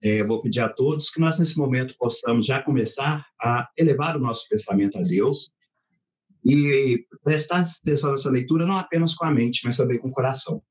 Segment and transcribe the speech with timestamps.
[0.00, 4.20] é, vou pedir a todos que nós, nesse momento, possamos já começar a elevar o
[4.20, 5.50] nosso pensamento a Deus
[6.44, 10.62] e prestar atenção nessa leitura não apenas com a mente, mas também com o coração.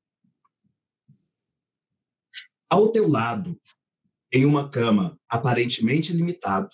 [2.70, 3.58] Ao teu lado,
[4.32, 6.70] em uma cama aparentemente limitado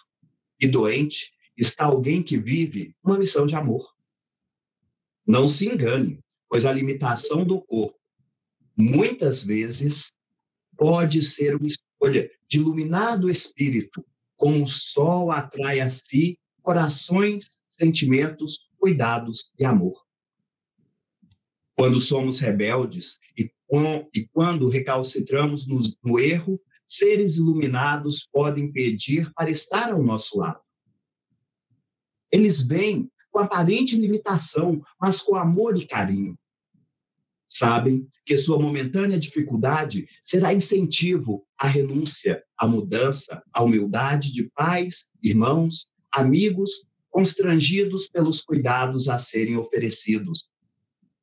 [0.61, 3.93] e doente, está alguém que vive uma missão de amor.
[5.27, 7.99] Não se engane, pois a limitação do corpo
[8.77, 10.12] muitas vezes
[10.77, 11.67] pode ser uma
[12.05, 14.04] escolha de iluminado espírito,
[14.36, 20.04] como o sol atrai a si corações, sentimentos, cuidados e amor.
[21.75, 23.50] Quando somos rebeldes e,
[24.14, 30.61] e quando recalcitramos no, no erro, seres iluminados podem pedir para estar ao nosso lado.
[32.30, 36.39] Eles vêm com aparente limitação, mas com amor e carinho.
[37.56, 45.06] Sabem que sua momentânea dificuldade será incentivo à renúncia, à mudança, à humildade de pais,
[45.22, 50.50] irmãos, amigos, constrangidos pelos cuidados a serem oferecidos.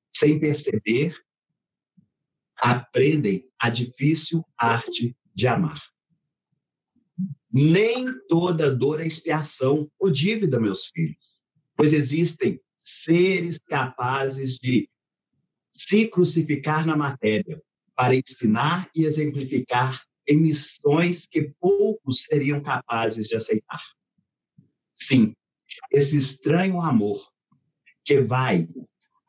[0.09, 1.13] Sem perceber,
[2.55, 5.81] aprendem a difícil arte de amar.
[7.51, 11.41] Nem toda dor é expiação ou dívida, meus filhos,
[11.75, 14.89] pois existem seres capazes de
[15.71, 17.61] se crucificar na matéria
[17.95, 23.81] para ensinar e exemplificar em missões que poucos seriam capazes de aceitar.
[24.93, 25.33] Sim,
[25.91, 27.31] esse estranho amor
[28.03, 28.67] que vai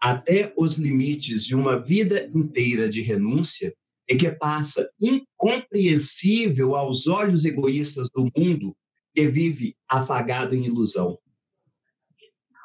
[0.00, 3.74] até os limites de uma vida inteira de renúncia
[4.08, 8.76] e que passa incompreensível aos olhos egoístas do mundo
[9.14, 11.18] que vive afagado em ilusão.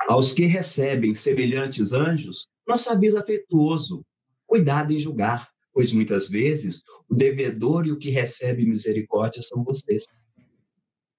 [0.09, 4.05] Aos que recebem semelhantes anjos, nosso aviso afetuoso,
[4.45, 10.05] cuidado em julgar, pois muitas vezes o devedor e o que recebe misericórdia são vocês.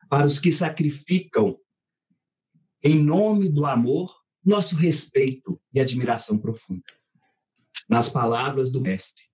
[0.09, 1.59] Para os que sacrificam
[2.83, 6.85] em nome do amor, nosso respeito e admiração profunda.
[7.89, 9.25] Nas palavras do Mestre,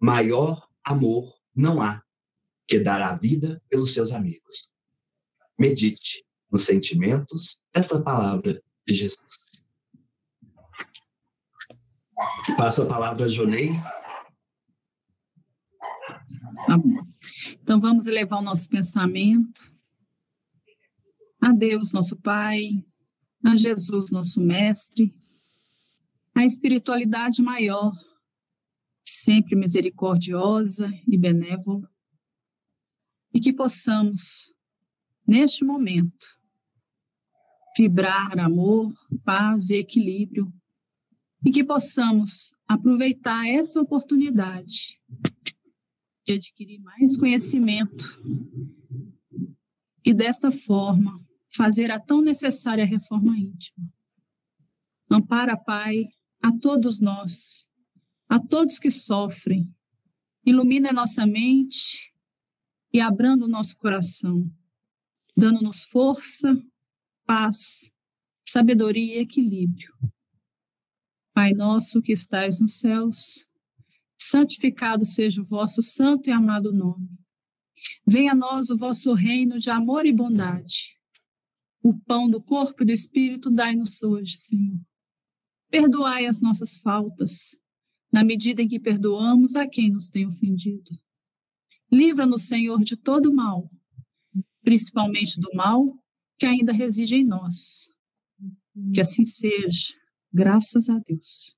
[0.00, 2.02] maior amor não há
[2.66, 4.68] que dar a vida pelos seus amigos.
[5.58, 9.45] Medite nos sentimentos desta palavra de Jesus.
[12.56, 13.70] Passo a palavra a Jonei.
[16.66, 17.06] Tá bom.
[17.62, 19.76] Então vamos elevar o nosso pensamento
[21.40, 22.84] a Deus, nosso Pai,
[23.44, 25.14] a Jesus, nosso Mestre,
[26.34, 27.92] a espiritualidade maior,
[29.04, 31.88] sempre misericordiosa e benévola,
[33.32, 34.52] e que possamos,
[35.26, 36.26] neste momento,
[37.76, 38.92] vibrar amor,
[39.24, 40.52] paz e equilíbrio,
[41.46, 45.00] e que possamos aproveitar essa oportunidade
[46.24, 48.20] de adquirir mais conhecimento
[50.04, 51.24] e, desta forma,
[51.54, 53.88] fazer a tão necessária reforma íntima.
[55.08, 56.08] Ampara, Pai,
[56.42, 57.64] a todos nós,
[58.28, 59.72] a todos que sofrem,
[60.44, 62.12] ilumina nossa mente
[62.92, 64.50] e abrando o nosso coração,
[65.36, 66.60] dando-nos força,
[67.24, 67.88] paz,
[68.44, 69.94] sabedoria e equilíbrio.
[71.36, 73.46] Pai nosso que estais nos céus,
[74.16, 77.10] santificado seja o vosso santo e amado nome.
[78.06, 80.96] Venha a nós o vosso reino de amor e bondade
[81.82, 84.80] o pão do corpo e do espírito dai-nos hoje, Senhor.
[85.70, 87.56] Perdoai as nossas faltas,
[88.10, 90.90] na medida em que perdoamos a quem nos tem ofendido.
[91.92, 93.70] Livra-nos, Senhor, de todo mal,
[94.62, 95.84] principalmente do mal
[96.38, 97.88] que ainda reside em nós.
[98.92, 99.94] Que assim seja,
[100.32, 101.56] graças a Deus.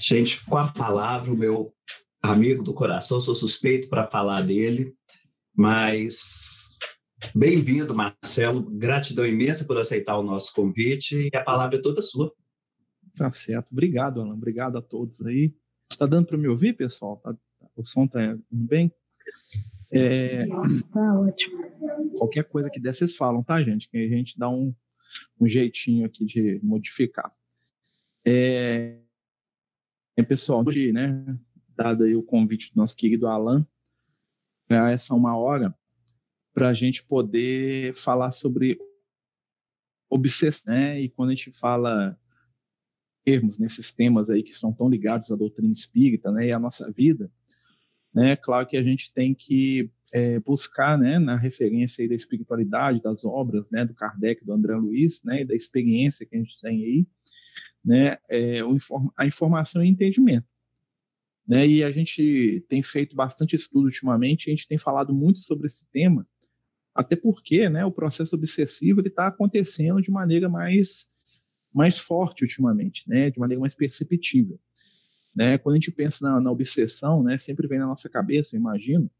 [0.00, 1.74] Gente, com a palavra, o meu
[2.22, 4.94] amigo do coração, sou suspeito para falar dele,
[5.54, 6.78] mas
[7.34, 8.62] bem-vindo, Marcelo.
[8.62, 12.32] Gratidão imensa por aceitar o nosso convite e a palavra é toda sua.
[13.16, 13.72] Tá certo.
[13.72, 14.34] Obrigado, Alan.
[14.34, 15.54] Obrigado a todos aí.
[15.98, 17.16] Tá dando para me ouvir, pessoal?
[17.18, 17.34] Tá,
[17.76, 18.92] o som tá indo bem?
[19.92, 20.46] É,
[20.92, 21.62] tá ótimo.
[22.18, 23.88] Qualquer coisa que der, vocês falam, tá, gente?
[23.88, 24.74] Que a gente dá um,
[25.40, 27.32] um jeitinho aqui de modificar.
[28.24, 28.98] É,
[30.16, 31.38] é pessoal, hoje, né?
[31.76, 33.66] dado aí o convite do nosso querido Alan,
[34.68, 35.74] para essa uma hora,
[36.54, 38.78] para a gente poder falar sobre
[40.08, 41.00] obsessão, né?
[41.00, 42.18] E quando a gente fala
[43.24, 46.90] termos nesses temas aí que são tão ligados à doutrina espírita, né, e à nossa
[46.90, 47.30] vida,
[48.14, 53.24] né, claro que a gente tem que é, buscar, né, na referência da espiritualidade, das
[53.24, 56.84] obras, né, do Kardec, do André Luiz, né, e da experiência que a gente tem
[56.84, 57.06] aí,
[57.84, 58.60] né, é,
[59.16, 60.46] a informação e entendimento.
[61.46, 61.66] Né?
[61.66, 65.84] E a gente tem feito bastante estudo ultimamente, a gente tem falado muito sobre esse
[65.90, 66.26] tema,
[66.94, 71.10] até porque né, o processo obsessivo está acontecendo de maneira mais,
[71.72, 74.60] mais forte ultimamente, né, de maneira mais perceptível.
[75.34, 75.58] Né?
[75.58, 79.10] Quando a gente pensa na, na obsessão, né, sempre vem na nossa cabeça, imagino,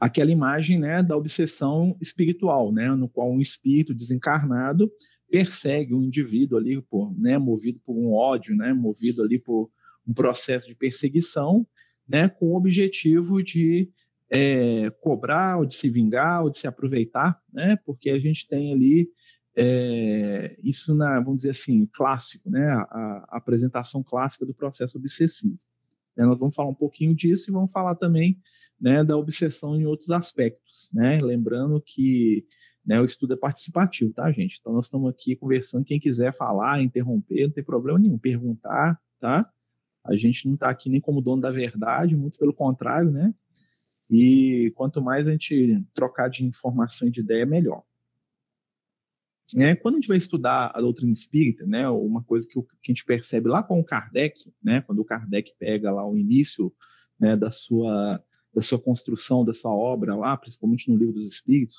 [0.00, 4.90] aquela imagem né, da obsessão espiritual, né, no qual um espírito desencarnado
[5.30, 9.70] persegue um indivíduo ali, por, né, movido por um ódio, né, movido ali por
[10.06, 11.66] um processo de perseguição,
[12.08, 13.90] né, com o objetivo de
[14.30, 18.72] é, cobrar, ou de se vingar, ou de se aproveitar, né, porque a gente tem
[18.72, 19.08] ali
[19.56, 25.58] é, isso na, vamos dizer assim, clássico, né, a, a apresentação clássica do processo obsessivo.
[26.16, 28.38] É, nós vamos falar um pouquinho disso e vamos falar também
[28.80, 32.46] né, da obsessão em outros aspectos, né, lembrando que
[32.84, 34.58] né, o estudo é participativo, tá, gente?
[34.60, 39.48] Então nós estamos aqui conversando, quem quiser falar, interromper, não tem problema nenhum, perguntar, tá?
[40.04, 43.34] A gente não está aqui nem como dono da verdade, muito pelo contrário, né?
[44.10, 47.82] E quanto mais a gente trocar de informação e de ideia, melhor.
[49.56, 52.92] É, quando a gente vai estudar a doutrina espírita, né, uma coisa que, que, a
[52.92, 56.72] gente percebe lá com o Kardec, né, quando o Kardec pega lá o início
[57.20, 58.22] né, da, sua,
[58.54, 61.76] da sua construção, da sua obra lá, principalmente no livro dos Espíritos,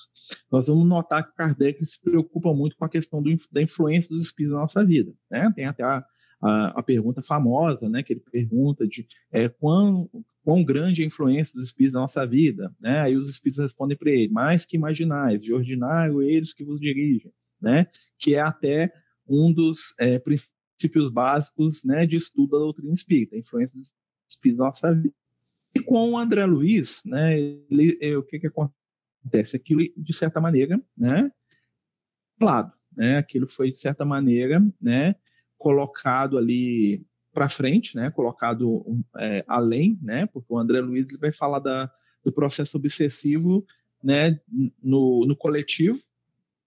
[0.52, 4.24] nós vamos notar que Kardec se preocupa muito com a questão do, da influência dos
[4.24, 5.12] Espíritos na nossa vida.
[5.30, 5.52] Né?
[5.56, 6.06] Tem até a,
[6.42, 10.08] a, a, pergunta famosa, né, que ele pergunta de é, quão,
[10.44, 13.00] quão grande é a influência dos espíritos na nossa vida, né?
[13.02, 17.32] Aí os espíritos respondem para ele: mais que imaginais, de ordinário eles que vos dirigem
[17.62, 17.88] né,
[18.18, 18.92] que é até
[19.28, 23.92] um dos é, princípios básicos né, de estudo da doutrina espírita, a influência dos
[24.30, 25.14] espíritos na nossa vida.
[25.74, 29.56] E com o André Luiz, né, ele, é, o que, que acontece?
[29.56, 31.32] Aquilo, de certa maneira, né,
[32.40, 35.16] lado, né, aquilo foi, de certa maneira, né,
[35.58, 38.86] colocado ali para frente, né, colocado
[39.18, 41.92] é, além, né, porque o André Luiz ele vai falar da,
[42.24, 43.66] do processo obsessivo
[44.02, 44.40] né,
[44.82, 46.00] no, no coletivo,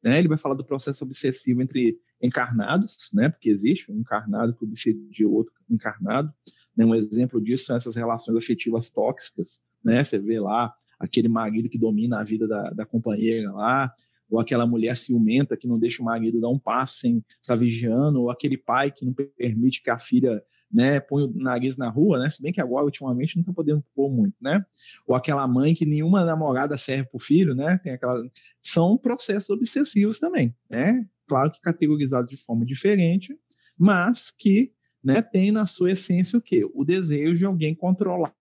[0.02, 0.18] né?
[0.18, 3.28] Ele vai falar do processo obsessivo entre encarnados, né?
[3.28, 6.32] porque existe um encarnado que obsedia o outro encarnado.
[6.76, 6.84] Né?
[6.84, 9.58] Um exemplo disso são essas relações afetivas tóxicas.
[9.84, 10.02] Né?
[10.02, 13.92] Você vê lá aquele marido que domina a vida da, da companheira lá,
[14.30, 17.56] ou aquela mulher ciumenta que não deixa o marido dar um passo sem estar tá
[17.56, 20.42] vigiando, ou aquele pai que não permite que a filha
[20.72, 23.82] né, põe o nariz na rua, né, se bem que agora, ultimamente, não está podendo
[23.94, 24.64] pôr muito, né,
[25.06, 28.22] ou aquela mãe que nenhuma namorada serve para o filho, né, tem aquela...
[28.60, 33.38] são processos obsessivos também, né, claro que categorizados de forma diferente,
[33.76, 34.72] mas que,
[35.02, 36.68] né, tem na sua essência o quê?
[36.74, 38.34] O desejo de alguém controlar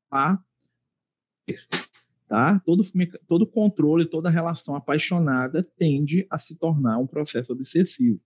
[2.28, 2.60] tá?
[2.66, 2.84] Todo,
[3.28, 8.20] todo controle, toda relação apaixonada tende a se tornar um processo obsessivo,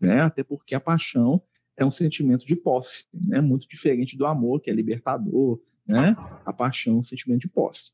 [0.00, 0.20] né?
[0.20, 1.42] Até porque a paixão
[1.76, 3.40] é um sentimento de posse, né?
[3.40, 6.16] Muito diferente do amor, que é libertador, né?
[6.44, 7.92] A paixão é um sentimento de posse.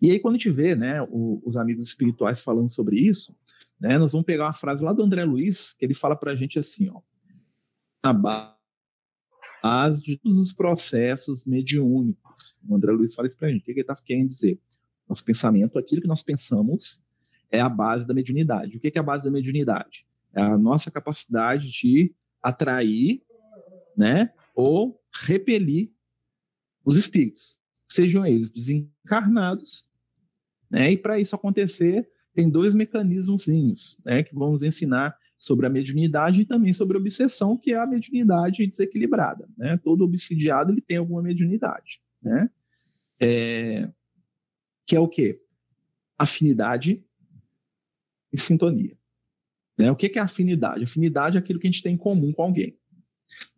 [0.00, 3.36] E aí, quando a gente vê né, o, os amigos espirituais falando sobre isso,
[3.80, 6.36] né, nós vamos pegar uma frase lá do André Luiz, que ele fala para a
[6.36, 7.00] gente assim, ó,
[8.02, 12.58] a base de todos os processos mediúnicos.
[12.68, 13.62] O André Luiz fala isso para a gente.
[13.62, 14.60] O que ele está querendo dizer?
[15.08, 17.02] Nosso pensamento, aquilo que nós pensamos,
[17.50, 18.76] é a base da mediunidade.
[18.76, 20.06] O que é a base da mediunidade?
[20.34, 23.22] É a nossa capacidade de atrair,
[23.96, 25.90] né, ou repelir
[26.84, 27.56] os espíritos,
[27.88, 29.88] sejam eles desencarnados,
[30.70, 30.92] né?
[30.92, 33.46] E para isso acontecer, tem dois mecanismos,
[34.04, 37.86] né, que vamos ensinar sobre a mediunidade e também sobre a obsessão, que é a
[37.86, 39.76] mediunidade desequilibrada, né?
[39.78, 42.50] Todo obsidiado ele tem alguma mediunidade, né?
[43.20, 43.88] É,
[44.86, 45.40] que é o quê?
[46.18, 47.04] Afinidade
[48.32, 48.96] e sintonia.
[49.76, 49.90] Né?
[49.90, 50.84] O que é afinidade?
[50.84, 52.76] Afinidade é aquilo que a gente tem em comum com alguém.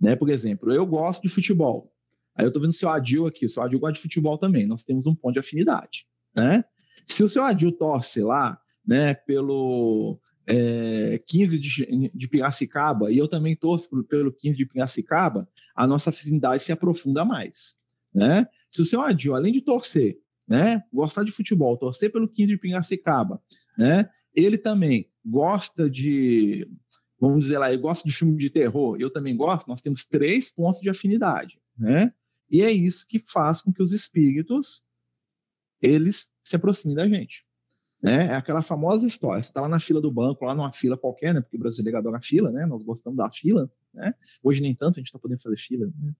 [0.01, 0.17] Né?
[0.17, 1.93] Por exemplo, eu gosto de futebol.
[2.35, 4.67] Aí eu estou vendo o seu Adil aqui, o seu Adil gosta de futebol também.
[4.67, 6.07] Nós temos um ponto de afinidade.
[6.35, 6.65] Né?
[7.07, 13.27] Se o seu Adil torce lá né, pelo é, 15 de, de Piracicaba e eu
[13.27, 17.75] também torço pelo 15 de Piracicaba, a nossa afinidade se aprofunda mais.
[18.15, 18.47] Né?
[18.71, 22.59] Se o seu Adil, além de torcer, né, gostar de futebol, torcer pelo 15 de
[22.59, 23.43] Piracicaba,
[23.77, 26.69] né, ele também gosta de,
[27.21, 30.49] vamos dizer lá, ele gosta de filme de terror, eu também gosto, nós temos três
[30.51, 32.13] pontos de afinidade, né?
[32.49, 34.85] E é isso que faz com que os espíritos
[35.83, 37.45] eles se aproximem da gente.
[38.01, 38.27] Né?
[38.27, 39.43] É aquela famosa história.
[39.43, 41.41] Você está lá na fila do banco, lá numa fila qualquer, né?
[41.41, 42.67] Porque o brasileiro adora fila, né?
[42.67, 44.15] Nós gostamos da fila, né?
[44.43, 46.15] Hoje nem tanto, a gente está podendo fazer fila, né?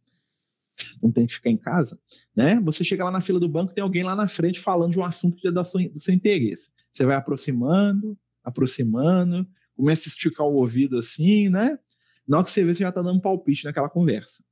[1.03, 1.99] Não tem que ficar em casa,
[2.35, 2.61] né?
[2.61, 5.05] Você chega lá na fila do banco, tem alguém lá na frente falando de um
[5.05, 6.71] assunto que é do seu interesse.
[6.93, 9.47] Você vai aproximando, aproximando.
[9.77, 11.79] começa a esticar o ouvido assim, né?
[12.27, 14.43] Na hora que você vê, você já está dando palpite naquela conversa.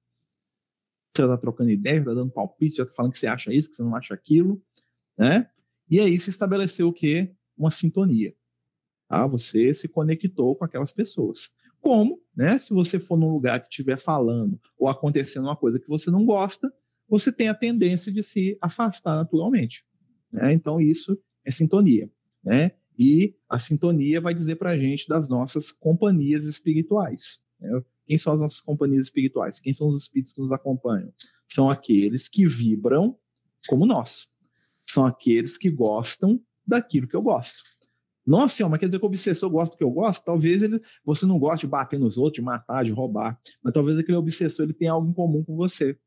[1.16, 3.70] Já está trocando ideia, já tá dando palpite, já está falando que você acha isso,
[3.70, 4.60] que você não acha aquilo,
[5.16, 5.48] né?
[5.88, 7.32] E aí se estabeleceu o quê?
[7.56, 8.34] Uma sintonia.
[9.08, 9.26] Tá?
[9.26, 11.50] Você se conectou com aquelas pessoas.
[11.80, 12.58] Como, né?
[12.58, 16.24] Se você for num lugar que estiver falando ou acontecendo uma coisa que você não
[16.24, 16.72] gosta,
[17.08, 19.84] você tem a tendência de se afastar naturalmente.
[20.32, 20.52] Né?
[20.52, 22.10] Então, isso é sintonia.
[22.42, 22.72] Né?
[22.98, 27.40] E a sintonia vai dizer para a gente das nossas companhias espirituais.
[27.60, 27.82] Né?
[28.06, 29.60] Quem são as nossas companhias espirituais?
[29.60, 31.12] Quem são os espíritos que nos acompanham?
[31.48, 33.16] São aqueles que vibram
[33.68, 34.28] como nós.
[34.86, 37.62] São aqueles que gostam daquilo que eu gosto.
[38.26, 40.24] Nossa senhora, mas quer dizer que o obsessor gosta do que eu gosto?
[40.24, 43.98] Talvez ele, você não goste de bater nos outros, de matar, de roubar, mas talvez
[43.98, 45.98] aquele obsessor ele tenha algo em comum com você.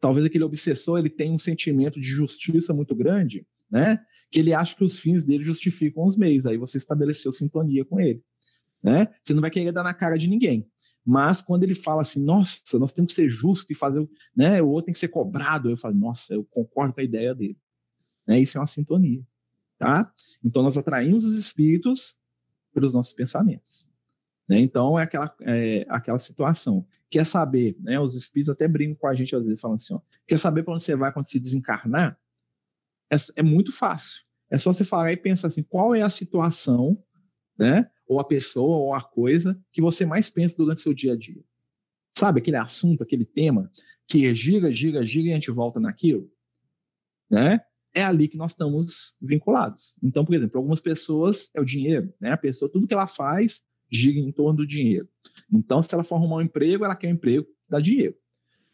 [0.00, 4.02] Talvez aquele obsessor ele tenha um sentimento de justiça muito grande, né?
[4.32, 6.46] Que ele acha que os fins dele justificam os meios.
[6.46, 8.24] Aí você estabeleceu sintonia com ele,
[8.82, 9.08] né?
[9.22, 10.68] Você não vai querer dar na cara de ninguém.
[11.04, 14.62] Mas quando ele fala assim, nossa, nós temos que ser justos e fazer, né?
[14.62, 15.70] O outro tem que ser cobrado.
[15.70, 17.58] Eu falo, nossa, eu concordo com a ideia dele.
[18.26, 18.40] Né?
[18.40, 19.22] Isso é uma sintonia.
[19.78, 20.12] Tá?
[20.44, 22.16] Então, nós atraímos os espíritos
[22.72, 23.86] pelos nossos pensamentos.
[24.48, 24.60] Né?
[24.60, 26.86] Então, é aquela, é aquela situação.
[27.10, 27.98] Quer saber, né?
[27.98, 30.74] os espíritos até brincam com a gente às vezes, falando assim: ó, quer saber para
[30.74, 32.18] onde você vai quando se desencarnar?
[33.12, 34.22] É, é muito fácil.
[34.50, 37.02] É só você falar e pensar assim: qual é a situação,
[37.58, 37.90] né?
[38.06, 41.16] ou a pessoa, ou a coisa que você mais pensa durante o seu dia a
[41.16, 41.42] dia?
[42.16, 43.70] Sabe aquele assunto, aquele tema
[44.06, 46.30] que gira, gira, gira e a gente volta naquilo?
[47.30, 47.60] Né?
[47.94, 49.94] é ali que nós estamos vinculados.
[50.02, 52.32] Então, por exemplo, algumas pessoas é o dinheiro, né?
[52.32, 55.06] A pessoa, tudo que ela faz gira em torno do dinheiro.
[55.52, 58.14] Então, se ela for arrumar um emprego, ela quer um emprego dá dinheiro.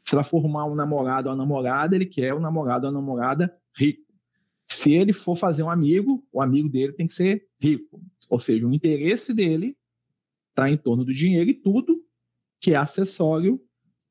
[0.05, 3.01] Se ela for arrumar um namorado ou uma namorada, ele quer um namorado ou uma
[3.01, 4.08] namorada rico.
[4.71, 8.01] Se ele for fazer um amigo, o amigo dele tem que ser rico.
[8.29, 9.77] Ou seja, o interesse dele
[10.51, 12.05] está em torno do dinheiro e tudo
[12.61, 13.61] que é acessório,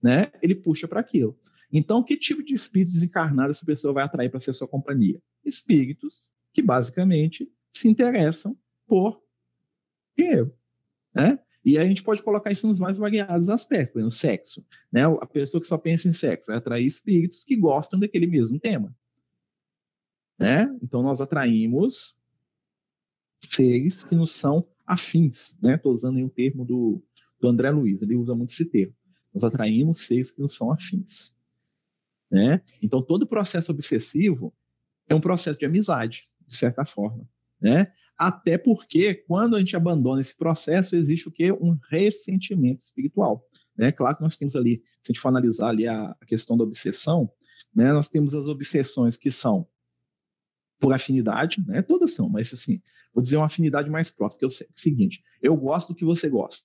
[0.02, 1.38] né, ele puxa para aquilo.
[1.72, 5.22] Então, que tipo de espírito desencarnado essa pessoa vai atrair para ser sua companhia?
[5.44, 9.22] Espíritos que basicamente se interessam por
[10.18, 10.54] dinheiro,
[11.14, 11.40] né?
[11.64, 15.04] E a gente pode colocar isso nos mais variados aspectos, no sexo, né?
[15.04, 18.96] A pessoa que só pensa em sexo vai atrair espíritos que gostam daquele mesmo tema,
[20.38, 20.68] né?
[20.82, 22.16] Então nós atraímos
[23.40, 25.76] seres que nos são afins, né?
[25.76, 27.02] Estou usando aí o termo do,
[27.40, 28.94] do André Luiz, ele usa muito esse termo.
[29.34, 31.34] Nós atraímos seres que nos são afins.
[32.30, 32.62] Né?
[32.82, 34.54] Então, todo processo obsessivo
[35.08, 37.28] é um processo de amizade, de certa forma.
[37.60, 37.92] Né?
[38.18, 41.52] Até porque, quando a gente abandona esse processo, existe o quê?
[41.52, 43.46] Um ressentimento espiritual.
[43.78, 43.92] Né?
[43.92, 46.64] Claro que nós temos ali, se a gente for analisar ali a, a questão da
[46.64, 47.32] obsessão,
[47.74, 47.94] né?
[47.94, 49.68] nós temos as obsessões que são
[50.80, 51.82] por afinidade, né?
[51.82, 52.82] todas são, mas assim,
[53.14, 56.30] vou dizer uma afinidade mais próxima, que é o seguinte, eu gosto do que você
[56.30, 56.64] gosta,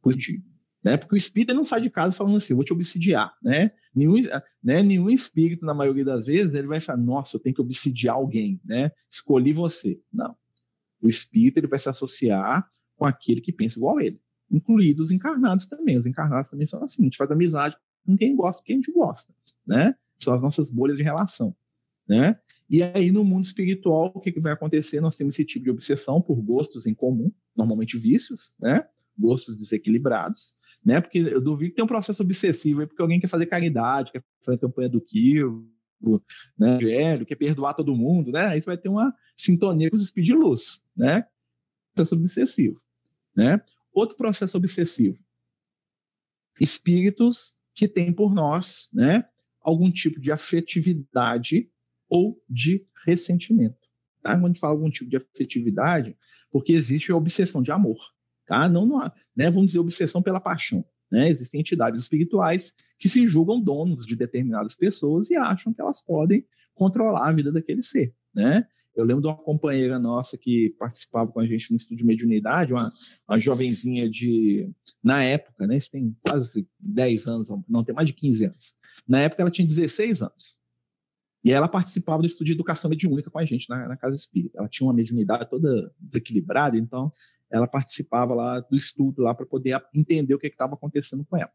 [0.00, 0.96] positivo né?
[0.96, 3.70] Porque o espírito não sai de casa falando assim, eu vou te obsidiar, né?
[3.94, 4.14] Nenhum,
[4.62, 4.82] né?
[4.82, 8.60] Nenhum espírito, na maioria das vezes, ele vai falar, nossa, eu tenho que obsidiar alguém,
[8.64, 8.90] né?
[9.10, 10.00] Escolhi você.
[10.12, 10.34] Não.
[11.00, 14.20] O espírito, ele vai se associar com aquele que pensa igual a ele,
[14.50, 15.96] incluídos os encarnados também.
[15.96, 18.78] Os encarnados também são assim, a gente faz amizade com quem gosta, com quem a
[18.78, 19.32] gente gosta,
[19.66, 19.94] né?
[20.18, 21.54] São as nossas bolhas de relação,
[22.08, 22.38] né?
[22.68, 25.00] E aí, no mundo espiritual, o que, que vai acontecer?
[25.00, 28.86] Nós temos esse tipo de obsessão por gostos em comum, normalmente vícios, né?
[29.18, 30.54] Gostos desequilibrados,
[30.84, 31.00] né?
[31.00, 34.24] Porque eu duvido que tem um processo obsessivo aí, porque alguém quer fazer caridade, quer
[34.42, 35.68] fazer campanha do Kill,
[36.58, 36.76] né?
[36.76, 38.46] Evangelho, quer perdoar todo mundo, né?
[38.46, 41.26] Aí você vai ter uma sintonia com os espíritos de luz, né?
[41.94, 42.80] Processo obsessivo,
[43.36, 43.60] né?
[43.92, 45.18] Outro processo obsessivo.
[46.60, 49.26] Espíritos que têm por nós, né?
[49.60, 51.70] Algum tipo de afetividade
[52.12, 53.88] ou de ressentimento.
[54.22, 54.34] Tá?
[54.34, 56.14] Quando a gente fala algum tipo de afetividade,
[56.50, 57.96] porque existe a obsessão de amor.
[58.46, 58.68] Tá?
[58.68, 59.00] Não, não
[59.34, 60.84] né, vamos dizer, obsessão pela paixão.
[61.10, 61.30] Né?
[61.30, 66.44] Existem entidades espirituais que se julgam donos de determinadas pessoas e acham que elas podem
[66.74, 68.14] controlar a vida daquele ser.
[68.34, 68.66] Né?
[68.94, 72.74] Eu lembro de uma companheira nossa que participava com a gente no estudo de mediunidade,
[72.74, 72.90] uma,
[73.26, 74.70] uma jovenzinha de.
[75.02, 75.78] Na época, né?
[75.78, 78.74] Isso tem quase 10 anos, não, tem mais de 15 anos.
[79.08, 80.61] Na época, ela tinha 16 anos.
[81.44, 84.58] E ela participava do estudo de educação mediúnica com a gente na, na casa espírita.
[84.58, 87.10] Ela tinha uma mediunidade toda desequilibrada, então
[87.50, 91.52] ela participava lá do estudo lá para poder entender o que estava acontecendo com ela.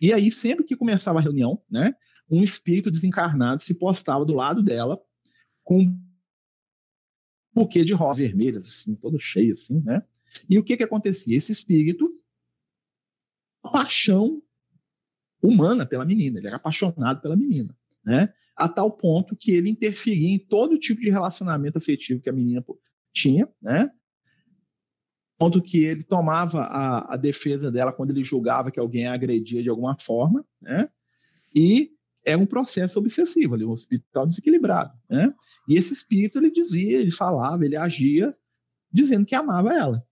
[0.00, 1.94] E aí, sempre que começava a reunião, né,
[2.30, 5.00] um espírito desencarnado se postava do lado dela
[5.62, 6.04] com um
[7.54, 10.02] buquê de rosas vermelhas, assim, todo cheio, assim, né?
[10.48, 11.36] E o que que acontecia?
[11.36, 12.10] Esse espírito,
[13.62, 14.42] paixão
[15.40, 17.74] humana pela menina, ele era apaixonado pela menina,
[18.04, 18.32] né?
[18.56, 22.64] A tal ponto que ele interferia em todo tipo de relacionamento afetivo que a menina
[23.12, 23.90] tinha, né?
[25.38, 29.62] ponto que ele tomava a, a, defesa dela quando ele julgava que alguém a agredia
[29.62, 30.88] de alguma forma, né?
[31.54, 31.90] E
[32.24, 35.34] é um processo obsessivo, ali, um espírito desequilibrado, né?
[35.68, 38.34] E esse espírito ele dizia, ele falava, ele agia
[38.90, 40.02] dizendo que amava ela.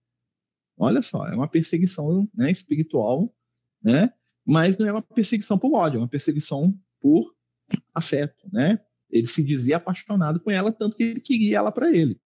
[0.77, 3.33] Olha só, é uma perseguição né, espiritual,
[3.81, 4.11] né?
[4.45, 7.33] Mas não é uma perseguição por ódio, é uma perseguição por
[7.93, 8.79] afeto, né?
[9.09, 12.19] Ele se dizia apaixonado por ela, tanto que ele queria ela para ele.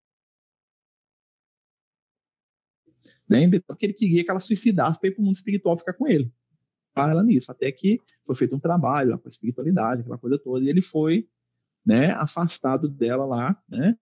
[3.28, 3.50] Né?
[3.68, 6.32] Porque ele queria que ela suicidasse para ir para o mundo espiritual ficar com ele.
[6.94, 7.52] Para ela nisso.
[7.52, 10.82] Até que foi feito um trabalho lá com a espiritualidade, aquela coisa toda, e ele
[10.82, 11.28] foi
[11.86, 13.98] né, afastado dela lá, né?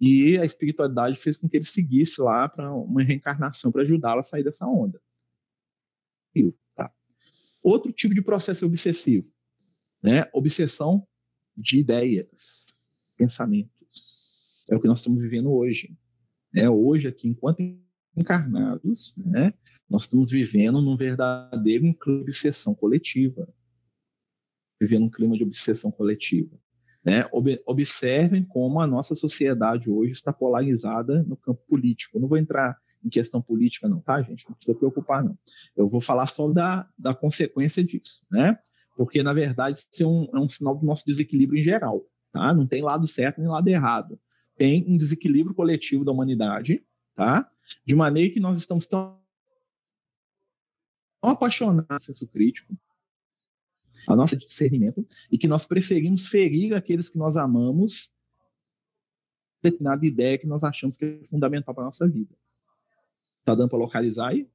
[0.00, 4.22] E a espiritualidade fez com que ele seguisse lá para uma reencarnação para ajudá-la a
[4.22, 5.00] sair dessa onda.
[6.74, 6.90] Tá.
[7.62, 9.30] Outro tipo de processo obsessivo,
[10.02, 10.28] né?
[10.32, 11.06] Obsessão
[11.56, 12.66] de ideias,
[13.16, 14.64] pensamentos.
[14.70, 15.96] É o que nós estamos vivendo hoje.
[16.52, 16.68] Né?
[16.68, 17.60] Hoje, aqui, enquanto
[18.16, 19.52] encarnados, né?
[19.88, 23.48] nós estamos vivendo num verdadeiro clima de obsessão coletiva.
[24.80, 26.58] Vivendo um clima de obsessão coletiva.
[27.04, 27.28] Né?
[27.66, 32.16] Observem como a nossa sociedade hoje está polarizada no campo político.
[32.16, 34.46] Eu não vou entrar em questão política, não, tá, gente?
[34.48, 35.36] Não precisa preocupar, não.
[35.74, 38.58] Eu vou falar só da, da consequência disso, né?
[39.00, 42.52] Porque, na verdade, isso é um, é um sinal do nosso desequilíbrio em geral, tá?
[42.52, 44.20] Não tem lado certo nem lado errado.
[44.58, 47.50] Tem um desequilíbrio coletivo da humanidade, tá?
[47.82, 49.18] De maneira que nós estamos tão
[51.22, 52.76] apaixonados no senso crítico,
[54.06, 58.12] a nossa discernimento, e que nós preferimos ferir aqueles que nós amamos,
[59.62, 62.36] determinada ideia que nós achamos que é fundamental para a nossa vida.
[63.46, 64.46] Tá dando para localizar aí?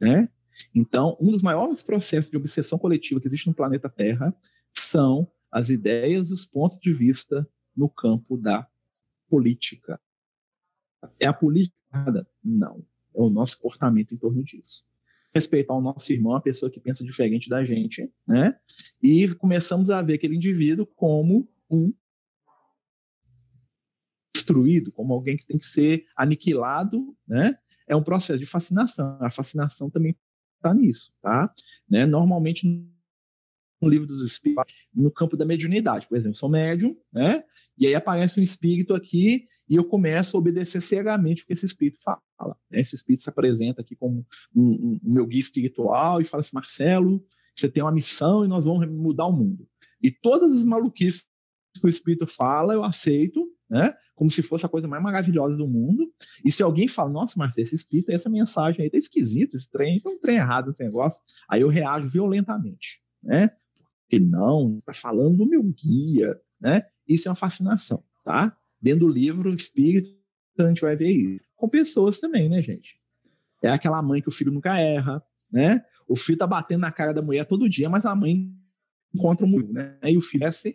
[0.00, 0.28] Né?
[0.74, 4.34] Então, um dos maiores processos de obsessão coletiva que existe no planeta Terra
[4.72, 8.66] são as ideias e os pontos de vista no campo da
[9.28, 10.00] política.
[11.18, 12.26] É a política?
[12.42, 12.84] Não.
[13.14, 14.84] É o nosso comportamento em torno disso.
[15.32, 18.58] Respeitar o nosso irmão, a pessoa que pensa diferente da gente, né?
[19.02, 21.92] E começamos a ver aquele indivíduo como um
[24.34, 27.58] destruído, como alguém que tem que ser aniquilado, né?
[27.86, 29.18] É um processo de fascinação.
[29.20, 30.16] A fascinação também
[30.64, 31.52] está nisso, tá?
[31.88, 32.06] Né?
[32.06, 32.66] Normalmente
[33.80, 37.44] no livro dos espíritos, no campo da mediunidade, por exemplo, sou médium, né?
[37.76, 41.66] E aí aparece um espírito aqui e eu começo a obedecer cegamente o que esse
[41.66, 42.56] espírito fala.
[42.70, 42.80] Né?
[42.80, 44.24] Esse espírito se apresenta aqui como
[44.54, 47.24] um, um, um meu guia espiritual e fala assim: Marcelo,
[47.54, 49.68] você tem uma missão e nós vamos mudar o mundo.
[50.02, 51.24] E todas as maluquices
[51.80, 53.94] que o espírito fala, eu aceito, né?
[54.14, 56.12] Como se fosse a coisa mais maravilhosa do mundo.
[56.44, 60.00] E se alguém fala, nossa, Marcelo, esse espírito, essa mensagem aí tá esquisita, esse trem,
[60.00, 63.50] tem um trem errado esse negócio, aí eu reajo violentamente, né?
[64.02, 66.86] Porque não, tá falando do meu guia, né?
[67.08, 68.56] Isso é uma fascinação, tá?
[68.80, 70.14] Dentro do livro Espírito,
[70.58, 71.44] a gente vai ver isso.
[71.56, 73.00] Com pessoas também, né, gente?
[73.62, 75.84] É aquela mãe que o filho nunca erra, né?
[76.06, 78.52] O filho tá batendo na cara da mulher todo dia, mas a mãe
[79.14, 80.12] encontra o mulher, né?
[80.12, 80.74] E o filho é assim,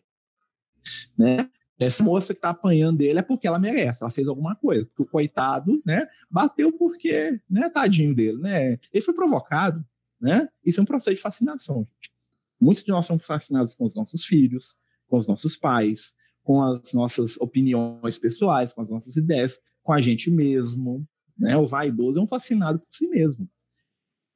[1.17, 1.49] né?
[1.79, 4.85] Essa moça que tá apanhando dele é porque ela merece, ela fez alguma coisa.
[4.85, 8.77] Porque o coitado, né, bateu porque, né, tadinho dele, né?
[8.91, 9.83] Ele foi provocado,
[10.19, 10.49] né?
[10.63, 12.11] Isso é um processo de fascinação, gente.
[12.59, 14.75] Muitos de nós somos fascinados com os nossos filhos,
[15.07, 16.13] com os nossos pais,
[16.43, 21.07] com as nossas opiniões pessoais, com as nossas ideias, com a gente mesmo.
[21.37, 21.55] Né?
[21.55, 23.49] O vaidoso é um fascinado por si mesmo.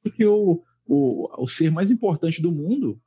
[0.02, 2.98] Porque o, o, o ser mais importante do mundo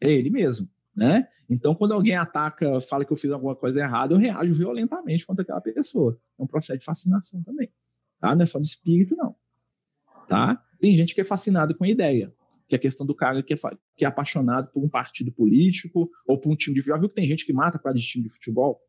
[0.00, 0.66] é ele mesmo.
[0.94, 1.26] Né?
[1.48, 5.42] Então, quando alguém ataca, fala que eu fiz alguma coisa errada, eu reajo violentamente contra
[5.42, 6.18] aquela pessoa.
[6.38, 7.70] É um processo de fascinação também.
[8.20, 8.34] Tá?
[8.34, 9.34] Não é só de espírito, não.
[10.28, 10.62] Tá?
[10.78, 12.32] Tem gente que é fascinado com a ideia
[12.70, 13.56] que é a questão do cara que é,
[13.96, 17.00] que é apaixonado por um partido político ou por um time de futebol.
[17.00, 18.80] Viu que tem gente que mata por causa de time de futebol?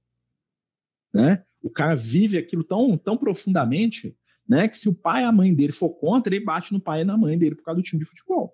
[1.12, 1.44] Né?
[1.62, 4.16] O cara vive aquilo tão, tão profundamente
[4.48, 7.02] né, que se o pai e a mãe dele for contra, ele bate no pai
[7.02, 8.54] e na mãe dele por causa do time de futebol.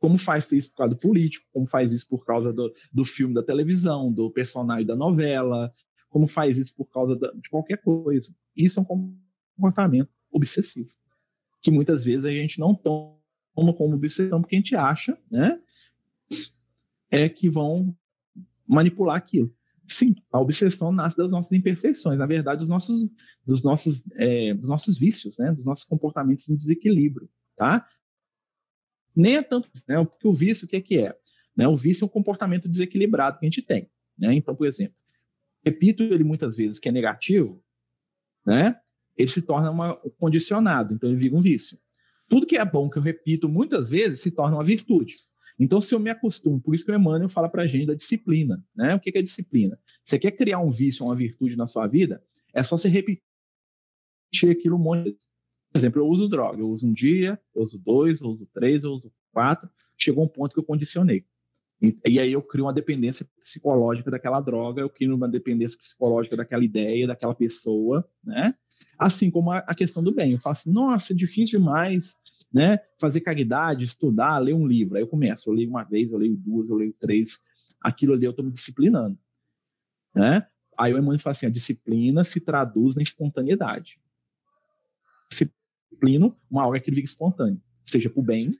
[0.00, 3.34] Como faz isso por causa do político, como faz isso por causa do, do filme
[3.34, 5.70] da televisão, do personagem da novela,
[6.08, 8.34] como faz isso por causa da, de qualquer coisa.
[8.56, 9.14] Isso é um
[9.56, 10.90] comportamento obsessivo,
[11.60, 13.14] que muitas vezes a gente não toma
[13.54, 15.60] como obsessão porque a gente acha, né,
[17.10, 17.94] é que vão
[18.66, 19.52] manipular aquilo.
[19.86, 23.10] Sim, a obsessão nasce das nossas imperfeições, na verdade, dos nossos,
[23.44, 27.86] dos nossos, é, dos nossos vícios, né, dos nossos comportamentos em desequilíbrio, tá?
[29.14, 31.16] Nem é tanto, né, porque o vício, o que é que é?
[31.56, 34.34] Né, o vício é um comportamento desequilibrado que a gente tem, né?
[34.34, 34.94] Então, por exemplo,
[35.64, 37.62] repito ele muitas vezes que é negativo,
[38.46, 38.78] né?
[39.16, 41.78] Ele se torna uma, condicionado, então ele vira um vício.
[42.28, 45.16] Tudo que é bom, que eu repito muitas vezes, se torna uma virtude.
[45.58, 47.94] Então, se eu me acostumo, por isso que o Emmanuel fala para a gente da
[47.94, 48.64] disciplina.
[48.74, 48.94] Né?
[48.94, 49.78] O que é disciplina?
[50.02, 53.20] Você quer criar um vício, uma virtude na sua vida, é só você repetir
[54.50, 55.28] aquilo um monte de vezes.
[55.78, 58.92] Exemplo, eu uso droga, eu uso um dia, eu uso dois, eu uso três, eu
[58.92, 61.24] uso quatro, chegou um ponto que eu condicionei.
[61.80, 66.36] E, e, aí eu crio uma dependência psicológica daquela droga, eu crio uma dependência psicológica
[66.36, 68.54] daquela ideia, daquela pessoa, né?
[68.98, 70.32] Assim como a, a questão do bem.
[70.32, 72.14] Eu falo assim, nossa, é difícil demais,
[72.52, 72.80] né?
[73.00, 74.96] Fazer caridade, estudar, ler um livro.
[74.96, 77.38] Aí eu começo, eu leio uma vez, eu leio duas, eu leio três.
[77.80, 79.18] Aquilo ali eu estou me disciplinando,
[80.14, 80.46] né?
[80.76, 83.98] Aí o Emmanuel fala assim, a disciplina se traduz na espontaneidade.
[85.90, 88.50] Disciplino, uma hora que ele fica espontâneo, seja o bem,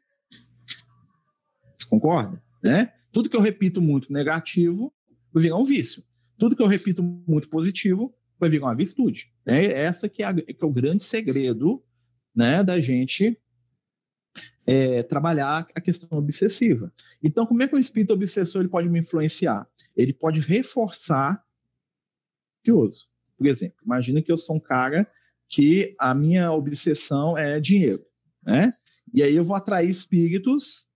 [1.76, 2.42] você concorda?
[2.62, 2.92] Né?
[3.12, 4.92] Tudo que eu repito muito negativo
[5.32, 6.02] vai virar um vício.
[6.38, 9.32] Tudo que eu repito muito positivo vai virar uma virtude.
[9.44, 9.66] Né?
[9.66, 11.82] Essa que é, a, que é o grande segredo
[12.34, 13.38] né, da gente
[14.66, 16.92] é, trabalhar a questão obsessiva.
[17.22, 19.66] Então, como é que o espírito obsessor ele pode me influenciar?
[19.96, 21.44] Ele pode reforçar
[22.68, 22.88] o
[23.36, 25.10] Por exemplo, imagina que eu sou um cara
[25.50, 28.02] que a minha obsessão é dinheiro,
[28.42, 28.72] né?
[29.12, 30.86] E aí eu vou atrair espíritos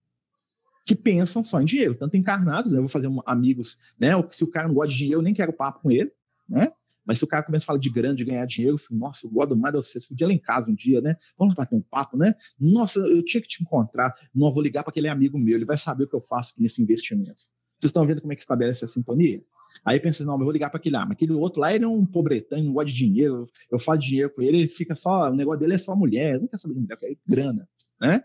[0.86, 2.78] que pensam só em dinheiro, tanto encarnados, né?
[2.78, 4.10] eu vou fazer um, amigos, né?
[4.30, 6.12] Se o cara não gosta de dinheiro, eu nem quero papo com ele,
[6.48, 6.72] né?
[7.04, 9.26] Mas se o cara começa a falar de grande, de ganhar dinheiro, eu fico, nossa,
[9.26, 11.16] eu gosto mais de você, você podia ir lá em casa um dia, né?
[11.36, 12.34] Vamos bater um papo, né?
[12.58, 15.76] Nossa, eu tinha que te encontrar, não vou ligar para aquele amigo meu, ele vai
[15.76, 17.42] saber o que eu faço nesse investimento.
[17.78, 19.42] Vocês estão vendo como é que estabelece a sintonia?
[19.84, 21.88] Aí pensei, não, eu vou ligar para aquele lá, mas aquele outro lá, ele é
[21.88, 25.30] um pobretão, não gosta de dinheiro, eu falo de dinheiro com ele, ele fica só,
[25.30, 27.68] o negócio dele é só mulher, não quer saber de mulher, quer grana,
[28.00, 28.22] né?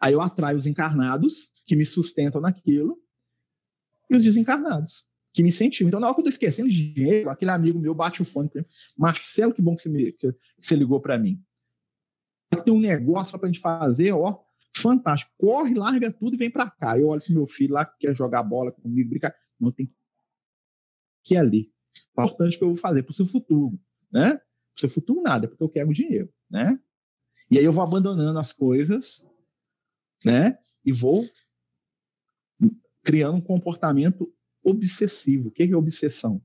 [0.00, 2.98] Aí eu atraio os encarnados, que me sustentam naquilo,
[4.10, 5.88] e os desencarnados, que me incentivam.
[5.88, 8.50] Então, na hora que eu tô esquecendo de dinheiro, aquele amigo meu bate o fone.
[8.96, 11.42] Marcelo, que bom que você, me, que você ligou para mim.
[12.64, 14.38] Tem um negócio para a gente fazer, ó,
[14.76, 15.32] fantástico.
[15.36, 16.98] Corre, larga tudo e vem para cá.
[16.98, 19.34] Eu olho pro meu filho lá que quer jogar bola comigo, brincar.
[19.58, 19.90] Não tem
[21.26, 21.72] que ir ali.
[22.12, 23.78] Importante que eu vou fazer para o seu futuro,
[24.10, 24.36] né?
[24.36, 26.78] Para o seu futuro nada, porque eu quero dinheiro, né?
[27.50, 29.26] E aí eu vou abandonando as coisas,
[30.24, 30.58] né?
[30.84, 31.24] E vou
[33.02, 35.48] criando um comportamento obsessivo.
[35.48, 36.40] O que é obsessão?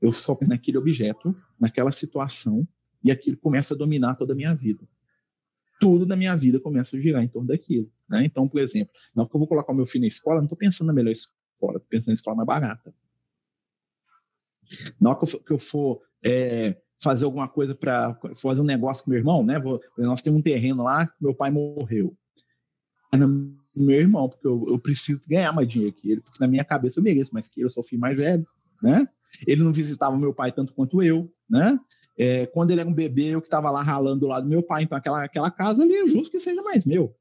[0.00, 2.66] Eu só penso naquele objeto, naquela situação,
[3.02, 4.88] e aquilo começa a dominar toda a minha vida.
[5.78, 7.90] Tudo na minha vida começa a girar em torno daquilo.
[8.08, 8.24] Né?
[8.24, 10.44] Então, por exemplo, na hora que eu vou colocar o meu filho na escola, não
[10.44, 12.94] estou pensando na melhor escola, estou pensando na escola mais barata.
[15.00, 19.04] Na hora que eu que eu for é, fazer alguma coisa para fazer um negócio
[19.04, 19.58] com meu irmão, né?
[19.58, 22.16] Vou, nós temos um terreno lá, meu pai morreu
[23.16, 26.64] no meu irmão, porque eu, eu, preciso ganhar mais dinheiro que ele, porque na minha
[26.64, 28.46] cabeça eu mereço mais que ele, eu sou filho mais velho,
[28.82, 29.06] né?
[29.46, 31.78] Ele não visitava meu pai tanto quanto eu, né?
[32.18, 34.62] É, quando ele era um bebê, eu que estava lá ralando do lado do meu
[34.62, 37.14] pai, então aquela, aquela casa ali é justo que seja mais meu.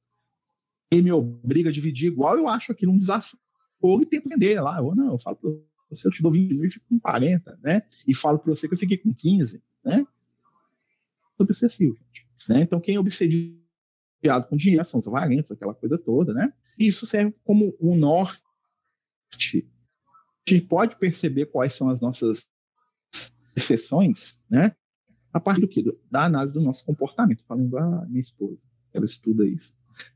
[0.91, 3.39] Ele me obriga a dividir igual, eu acho aquilo um desafio.
[3.82, 5.52] Ou tento vender lá, ou não, eu falo para
[5.89, 7.84] você, eu te dou 20 mil e fico com 40, né?
[8.08, 10.06] E falo para você que eu fiquei com 15, né?
[11.38, 12.50] Obsessivo, gente.
[12.50, 12.62] Né?
[12.62, 13.60] Então, quem é obsedido
[14.20, 16.54] criado com dinheiro, são os avarentos, aquela coisa toda, né?
[16.78, 18.42] E isso serve como um norte.
[20.48, 22.48] A gente pode perceber quais são as nossas
[23.56, 24.76] exceções, né?
[25.32, 25.84] A parte do que?
[26.10, 27.44] Da análise do nosso comportamento.
[27.46, 28.58] Falando a minha esposa,
[28.94, 29.76] ela estuda isso,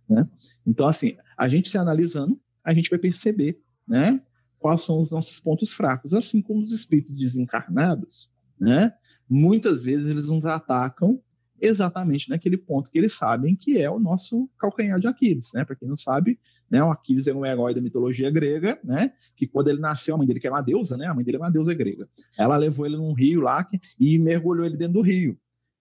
[0.09, 0.27] né?
[0.65, 4.21] Então, assim, a gente se analisando, a gente vai perceber, né?
[4.59, 8.93] Quais são os nossos pontos fracos, assim como os espíritos desencarnados, né?
[9.29, 11.21] Muitas vezes eles nos atacam
[11.59, 15.63] exatamente naquele ponto que eles sabem que é o nosso calcanhar de Aquiles, né?
[15.63, 16.37] Para quem não sabe,
[16.69, 19.13] né, o Aquiles é um herói da mitologia grega, né?
[19.35, 21.07] Que quando ele nasceu, a mãe dele que é uma deusa, né?
[21.07, 22.07] A mãe dele é uma deusa grega.
[22.37, 23.65] Ela levou ele num rio lá
[23.99, 25.37] e mergulhou ele dentro do rio.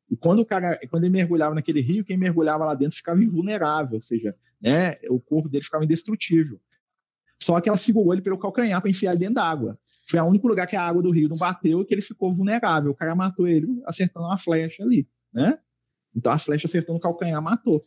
[0.08, 3.96] E quando o cara, quando ele mergulhava naquele rio, quem mergulhava lá dentro ficava invulnerável,
[3.96, 6.60] ou seja, né, o corpo dele ficava indestrutível.
[7.42, 9.76] Só que ela segurou ele pelo calcanhar para enfiar ele dentro d'água.
[10.08, 12.32] Foi o único lugar que a água do rio não bateu e que ele ficou
[12.32, 12.92] vulnerável.
[12.92, 15.58] O cara matou ele acertando uma flecha ali, né?
[16.14, 17.78] Então a flecha acertou no calcanhar, matou.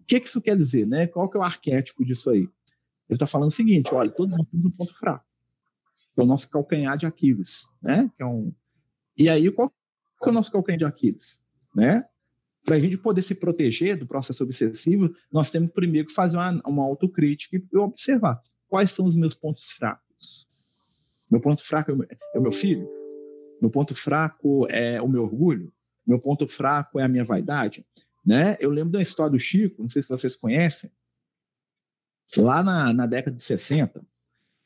[0.00, 1.06] O que, que isso quer dizer, né?
[1.06, 2.40] Qual que é o arquétipo disso aí?
[2.40, 5.26] Ele está falando o seguinte: olha, todos nós temos um ponto fraco.
[6.14, 8.10] Que é o nosso calcanhar de Aquiles, né?
[8.16, 8.50] Que é um...
[9.16, 9.76] E aí, qual que
[10.24, 11.38] é o nosso calcanhar de Aquiles?
[11.74, 12.04] Né?
[12.64, 16.62] Para a gente poder se proteger do processo obsessivo, nós temos primeiro que fazer uma,
[16.64, 18.40] uma autocrítica e observar
[18.72, 20.48] quais são os meus pontos fracos.
[21.30, 22.88] Meu ponto fraco é o meu, é o meu filho?
[23.60, 25.70] Meu ponto fraco é o meu orgulho?
[26.06, 27.84] Meu ponto fraco é a minha vaidade,
[28.24, 28.56] né?
[28.58, 30.90] Eu lembro da história do Chico, não sei se vocês conhecem,
[32.34, 34.02] lá na, na década de 60,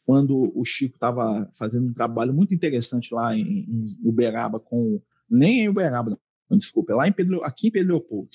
[0.04, 5.62] quando o Chico estava fazendo um trabalho muito interessante lá em, em Uberaba com nem
[5.62, 6.16] em Uberaba,
[6.48, 8.30] não, desculpa, lá em Pedro, aqui em Pedro Leopoldo,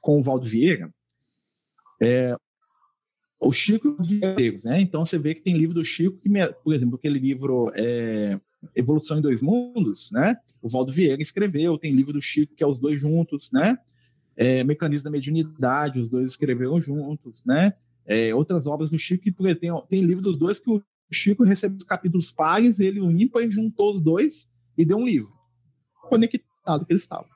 [0.00, 0.94] com o Valdo Vieira,
[2.00, 2.36] é,
[3.40, 4.80] o Chico e os né?
[4.80, 6.28] Então você vê que tem livro do Chico que,
[6.64, 8.38] por exemplo, aquele livro é,
[8.74, 10.36] Evolução em Dois Mundos, né?
[10.60, 13.78] O Valdo Vieira escreveu, tem livro do Chico que é Os Dois Juntos, né?
[14.36, 17.74] É, Mecanismo da Mediunidade, os dois escreveram juntos, né?
[18.06, 21.76] É, outras obras do Chico, que tem, tem livro dos dois que o Chico recebeu
[21.76, 25.32] os capítulos pares, ele, o ímpar, juntou os dois e deu um livro
[26.08, 27.26] conectado que eles estavam.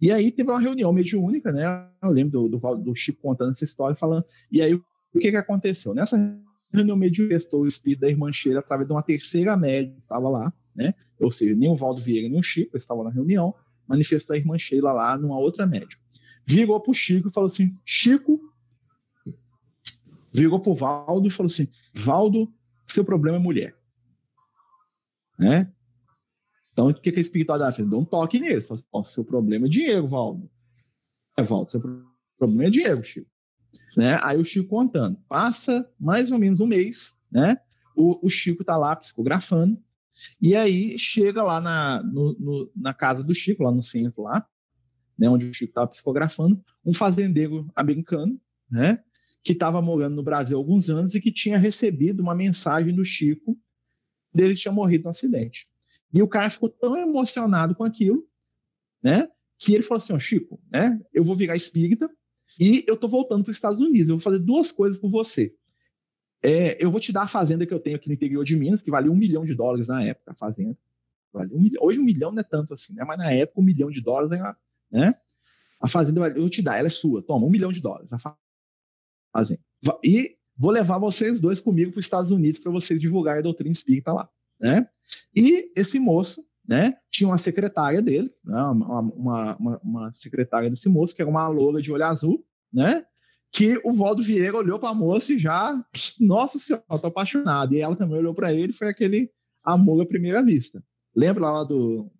[0.00, 1.88] E aí teve uma reunião mediúnica, né?
[2.02, 4.24] Eu lembro do, do, do Chico contando essa história, falando.
[4.50, 4.78] E aí
[5.14, 5.94] o que, que aconteceu?
[5.94, 6.16] Nessa
[6.72, 10.52] reunião mediúnica, o espírito da irmã Sheila através de uma terceira média que estava lá,
[10.74, 10.94] né?
[11.20, 13.54] Ou seja, nem o Valdo Vieira nem o Chico estavam na reunião,
[13.86, 15.96] manifestou a irmã Sheila lá numa outra média.
[16.46, 18.40] Virou para o Chico e falou assim: Chico.
[20.32, 22.52] Virou para o Valdo e falou assim: Valdo,
[22.86, 23.74] seu problema é mulher.
[25.38, 25.72] Né?
[26.72, 27.88] Então, o que, que a espiritualidade fez?
[27.88, 28.66] Dá um toque neles.
[28.66, 30.48] Fala assim, seu problema é dinheiro, Valdo.
[31.36, 31.80] É, Valdo, seu
[32.38, 33.28] problema é dinheiro, Chico.
[33.96, 34.18] Né?
[34.22, 35.18] Aí o Chico contando.
[35.28, 37.58] Passa mais ou menos um mês, né?
[37.96, 39.80] O, o Chico tá lá psicografando.
[40.40, 44.46] E aí chega lá na, no, no, na casa do Chico, lá no centro, lá,
[45.18, 49.02] né, onde o Chico estava psicografando, um fazendeiro americano, né?
[49.42, 53.04] Que estava morando no Brasil há alguns anos e que tinha recebido uma mensagem do
[53.04, 53.56] Chico
[54.32, 55.66] dele tinha morrido no acidente.
[56.12, 58.26] E o cara ficou tão emocionado com aquilo,
[59.02, 59.28] né?
[59.58, 61.00] Que ele falou assim: ó, Chico, né?
[61.12, 62.08] Eu vou virar espírita
[62.58, 64.08] e eu tô voltando para os Estados Unidos.
[64.08, 65.54] Eu vou fazer duas coisas por você.
[66.42, 68.82] É, eu vou te dar a fazenda que eu tenho aqui no interior de Minas,
[68.82, 70.76] que valia um milhão de dólares na época, a fazenda.
[71.32, 71.82] Vale um milhão.
[71.84, 73.04] Hoje um milhão não é tanto assim, né?
[73.04, 74.56] Mas na época um milhão de dólares era,
[74.90, 75.14] né?
[75.80, 77.22] A fazenda eu vou te dar, ela é sua.
[77.22, 78.12] Toma, um milhão de dólares.
[78.12, 78.36] A
[79.32, 79.60] fazenda.
[80.02, 83.72] E vou levar vocês dois comigo para os Estados Unidos para vocês divulgarem a doutrina
[83.72, 84.88] espírita lá, né?
[85.34, 90.88] E esse moço, né, tinha uma secretária dele, né, uma, uma, uma, uma secretária desse
[90.88, 93.04] moço, que era uma loura de olho azul, né,
[93.50, 95.82] que o Valdo Vieira olhou para a moça e já,
[96.20, 97.74] nossa senhora, tô apaixonado.
[97.74, 99.30] E ela também olhou para ele, foi aquele
[99.64, 100.82] amor à primeira vista.
[101.14, 102.10] Lembra lá do,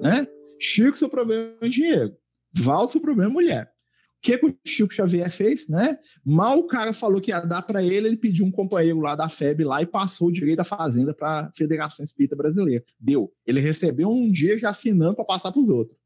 [0.00, 0.26] né?
[0.58, 2.16] Chico, seu problema é dinheiro.
[2.52, 3.72] Valdo, seu problema é mulher
[4.20, 5.98] que, que o Chico Xavier fez, né?
[6.24, 9.28] Mal o cara falou que ia dar para ele, ele pediu um companheiro lá da
[9.28, 12.84] FEB lá e passou o direito da fazenda para a Federação Espírita Brasileira.
[12.98, 13.32] Deu.
[13.46, 15.98] Ele recebeu um dia já assinando para passar para os outros.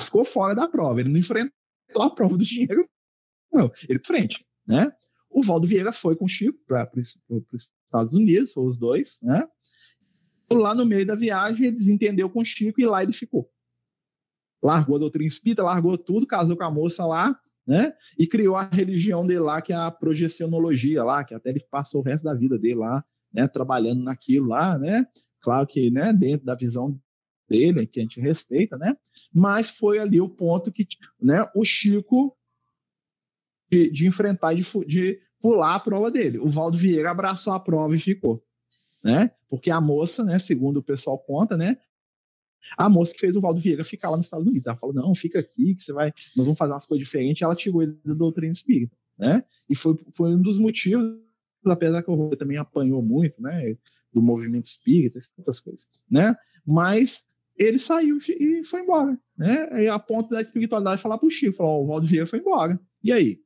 [0.00, 1.00] Ficou fora da prova.
[1.00, 1.52] Ele não enfrentou
[1.96, 2.88] a prova do dinheiro.
[3.52, 4.92] Não, ele frente, né?
[5.30, 9.46] O Valdo Vieira foi com o Chico para os Estados Unidos, foram os dois, né?
[10.50, 13.50] Lá no meio da viagem, ele desentendeu com o Chico e lá ele ficou
[14.62, 17.92] largou a doutrina espírita, largou tudo, casou com a moça lá, né?
[18.18, 22.00] E criou a religião dele lá, que é a projecionologia lá, que até ele passou
[22.00, 23.46] o resto da vida dele lá, né?
[23.46, 25.06] Trabalhando naquilo lá, né?
[25.40, 26.12] Claro que, né?
[26.12, 26.98] Dentro da visão
[27.48, 28.96] dele, que a gente respeita, né?
[29.32, 30.86] Mas foi ali o ponto que,
[31.20, 31.48] né?
[31.54, 32.36] O Chico
[33.70, 36.38] de, de enfrentar, de, de pular a prova dele.
[36.38, 38.44] O Valdo Vieira abraçou a prova e ficou,
[39.02, 39.30] né?
[39.48, 40.38] Porque a moça, né?
[40.38, 41.78] Segundo o pessoal conta, né?
[42.76, 44.66] A moça que fez o Valdo Vieira ficar lá nos Estados Unidos.
[44.66, 47.42] Ela falou: não, fica aqui, que você vai, nós vamos fazer umas coisas diferentes.
[47.42, 49.44] Ela tirou ele da doutrina espírita, né?
[49.68, 51.18] E foi, foi um dos motivos,
[51.64, 53.76] apesar que o Rô também apanhou muito, né?
[54.12, 56.34] Do movimento espírita, essas coisas, né?
[56.66, 57.24] Mas
[57.58, 59.84] ele saiu e foi embora, né?
[59.84, 62.80] E a ponto da espiritualidade falar pro Chico: falou, oh, o Valdo Vieira foi embora.
[63.02, 63.40] E aí?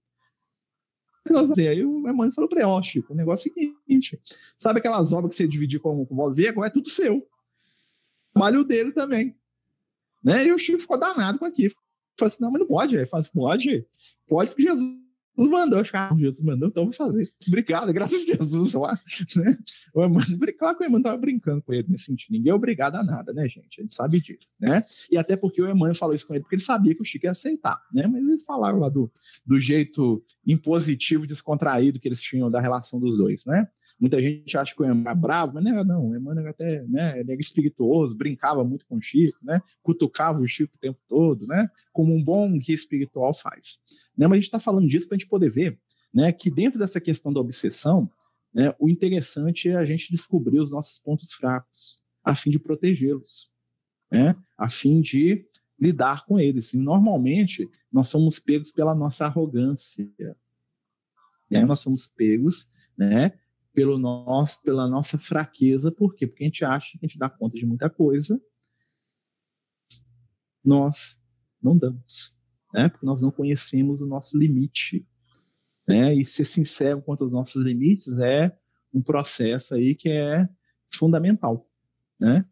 [1.68, 4.20] Aí o mãe falou pra ele, ó, oh, Chico, o negócio é o seguinte,
[4.56, 6.66] sabe aquelas obras que você dividiu com, com o Valdo Vieira?
[6.66, 7.26] É tudo seu
[8.32, 9.36] trabalho dele também.
[10.22, 10.46] Né?
[10.46, 11.74] E o Chico ficou danado com aquilo.
[12.18, 12.96] Falei assim, não, mas não pode.
[12.96, 13.86] Ele falou assim, pode,
[14.26, 15.01] pode, porque Jesus
[15.36, 15.78] mandou.
[15.78, 17.28] Eu ah, Jesus mandou, então vou fazer.
[17.46, 18.98] Obrigado, graças a Jesus lá.
[19.36, 19.58] Né?
[19.94, 22.32] O Emmanuel, claro que o Emmanuel estava brincando com ele nesse sentido.
[22.32, 23.80] Ninguém é obrigado a nada, né, gente?
[23.80, 24.84] A gente sabe disso, né?
[25.10, 27.26] E até porque o Emmanuel falou isso com ele, porque ele sabia que o Chico
[27.26, 28.06] ia aceitar, né?
[28.06, 29.10] Mas eles falaram lá do,
[29.46, 33.68] do jeito impositivo, descontraído que eles tinham da relação dos dois, né?
[34.02, 36.82] Muita gente acha que o Emmanuel é bravo, mas não, é, não o Emmanuel até,
[36.88, 40.98] né, ele era espirituoso, brincava muito com o Chico, né, cutucava o Chico o tempo
[41.08, 43.78] todo, né, como um bom guia espiritual faz.
[44.18, 45.78] Né, mas a gente está falando disso para a gente poder ver
[46.12, 48.10] né, que dentro dessa questão da obsessão,
[48.52, 53.52] né, o interessante é a gente descobrir os nossos pontos fracos, a fim de protegê-los,
[54.10, 55.46] né, a fim de
[55.78, 56.74] lidar com eles.
[56.74, 60.10] E normalmente nós somos pegos pela nossa arrogância,
[61.48, 63.32] né, nós somos pegos né,
[63.72, 66.26] pelo nosso, pela nossa fraqueza, por quê?
[66.26, 68.40] Porque a gente acha que a gente dá conta de muita coisa,
[70.64, 71.18] nós
[71.60, 72.36] não damos,
[72.72, 72.88] né?
[72.88, 75.06] Porque nós não conhecemos o nosso limite,
[75.86, 76.14] né?
[76.14, 78.56] E ser sincero quanto aos nossos limites é
[78.92, 80.48] um processo aí que é
[80.90, 81.68] fundamental,
[82.18, 82.46] né?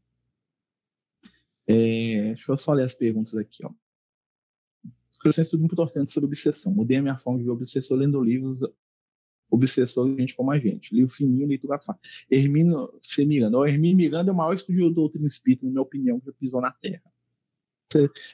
[1.67, 3.71] É, deixa eu só ler as perguntas aqui, ó.
[5.13, 6.73] Escrever tudo muito importante sobre obsessão.
[6.73, 8.61] Mudei a minha forma de ver obsessor lendo livros
[9.51, 10.95] obsessor gente como a gente.
[10.95, 12.01] Livro fininho, leitura fácil.
[12.31, 13.25] Hermínio C.
[13.25, 13.59] Miranda.
[13.59, 16.33] O Hermínio Miranda é o maior estudioso do doutrina espírita, na minha opinião, que já
[16.33, 17.03] pisou na Terra.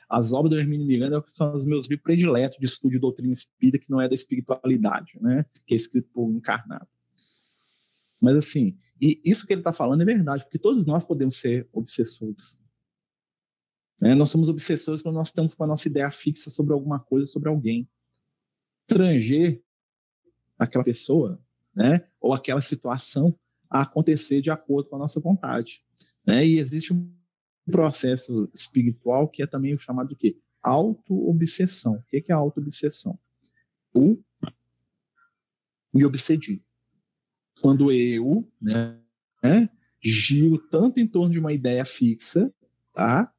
[0.08, 3.78] As obras do Hermínio Miranda são os meus livros prediletos de estudo de doutrina espírita,
[3.78, 5.46] que não é da espiritualidade, né?
[5.66, 6.86] que é escrito por um encarnado.
[8.20, 11.66] Mas, assim, e isso que ele está falando é verdade, porque todos nós podemos ser
[11.72, 12.58] obsessores.
[13.98, 14.14] Né?
[14.14, 17.48] Nós somos obsessores quando nós estamos com a nossa ideia fixa sobre alguma coisa, sobre
[17.48, 17.88] alguém.
[18.82, 19.65] Estrangeiro
[20.58, 21.40] aquela pessoa,
[21.74, 23.38] né, ou aquela situação
[23.68, 25.82] a acontecer de acordo com a nossa vontade,
[26.24, 26.46] né?
[26.46, 27.12] E existe um
[27.70, 30.38] processo espiritual que é também o chamado de quê?
[30.62, 31.94] Auto-obsessão.
[31.94, 33.18] O que é auto-obsessão?
[33.92, 34.18] O
[35.92, 36.62] me obsedi.
[37.60, 39.00] Quando eu, né,
[40.02, 42.52] giro tanto em torno de uma ideia fixa,
[42.92, 43.32] tá?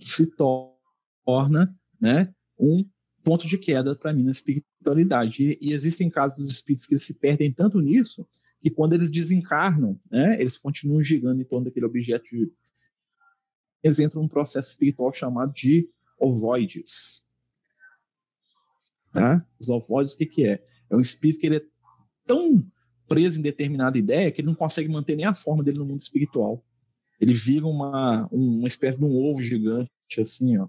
[0.00, 2.88] Se torna, né, um
[3.22, 4.67] ponto de queda para mim na espiritualidade.
[5.38, 8.26] E, e, existem casos dos espíritos que eles se perdem tanto nisso
[8.60, 12.24] que quando eles desencarnam, né, eles continuam girando em torno daquele objeto.
[12.24, 12.50] De...
[13.82, 15.88] Eles entram num processo espiritual chamado de
[16.18, 17.22] ovoides.
[19.12, 19.46] Tá?
[19.58, 20.64] Os ovoides, o que, que é?
[20.90, 21.62] É um espírito que ele é
[22.26, 22.64] tão
[23.06, 26.00] preso em determinada ideia que ele não consegue manter nem a forma dele no mundo
[26.00, 26.64] espiritual.
[27.20, 30.68] Ele vira uma, uma espécie de um ovo gigante, assim, ó,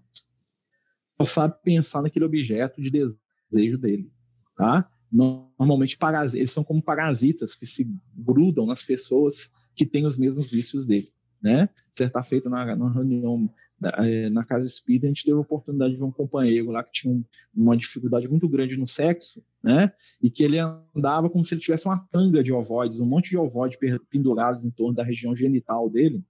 [1.21, 3.19] só sabe pensar naquele objeto de desejo
[3.49, 4.11] dele,
[4.55, 4.89] tá?
[5.11, 5.97] Normalmente
[6.33, 11.11] eles são como parasitas que se grudam nas pessoas que têm os mesmos vícios dele,
[11.41, 11.69] né?
[11.93, 13.49] Certa feita na, na reunião
[13.81, 16.91] é, na casa espírita, a gente teve a oportunidade de ver um companheiro lá que
[16.91, 17.23] tinha
[17.55, 19.91] uma dificuldade muito grande no sexo, né?
[20.21, 23.37] E que ele andava como se ele tivesse uma tanga de ovoides, um monte de
[23.37, 26.23] ovoides pendurados em torno da região genital dele,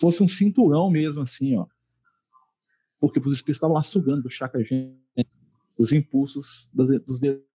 [0.00, 1.66] fosse um cinturão mesmo assim, ó
[3.00, 4.96] porque os espíritos estavam lá sugando do chakra gênero
[5.78, 7.46] os impulsos dos dedos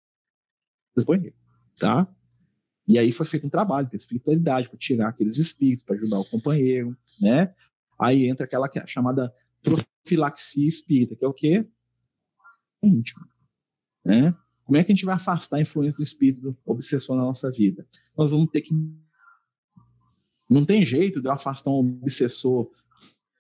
[1.79, 2.07] tá?
[2.87, 6.29] E aí foi feito um trabalho de espiritualidade para tirar aqueles espíritos, para ajudar o
[6.29, 7.55] companheiro, né?
[7.99, 9.33] Aí entra aquela é chamada
[9.63, 11.67] profilaxia espírita, que é o quê?
[12.83, 13.27] Íntimo,
[14.05, 14.37] né?
[14.65, 17.87] Como é que a gente vai afastar a influência do espírito obsessor na nossa vida?
[18.17, 18.75] Nós vamos ter que
[20.49, 22.71] não tem jeito de eu afastar um obsessor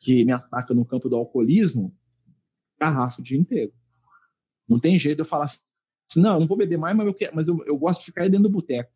[0.00, 1.94] que me ataca no campo do alcoolismo,
[2.80, 3.72] garrafa o dia inteiro.
[4.72, 5.60] Não tem jeito eu falar assim,
[6.16, 8.22] não, eu não vou beber mais, mas eu, quero, mas eu, eu gosto de ficar
[8.22, 8.90] aí dentro do boteco.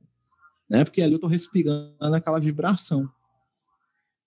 [0.66, 0.84] Né?
[0.84, 3.06] Porque ali eu estou respirando aquela vibração.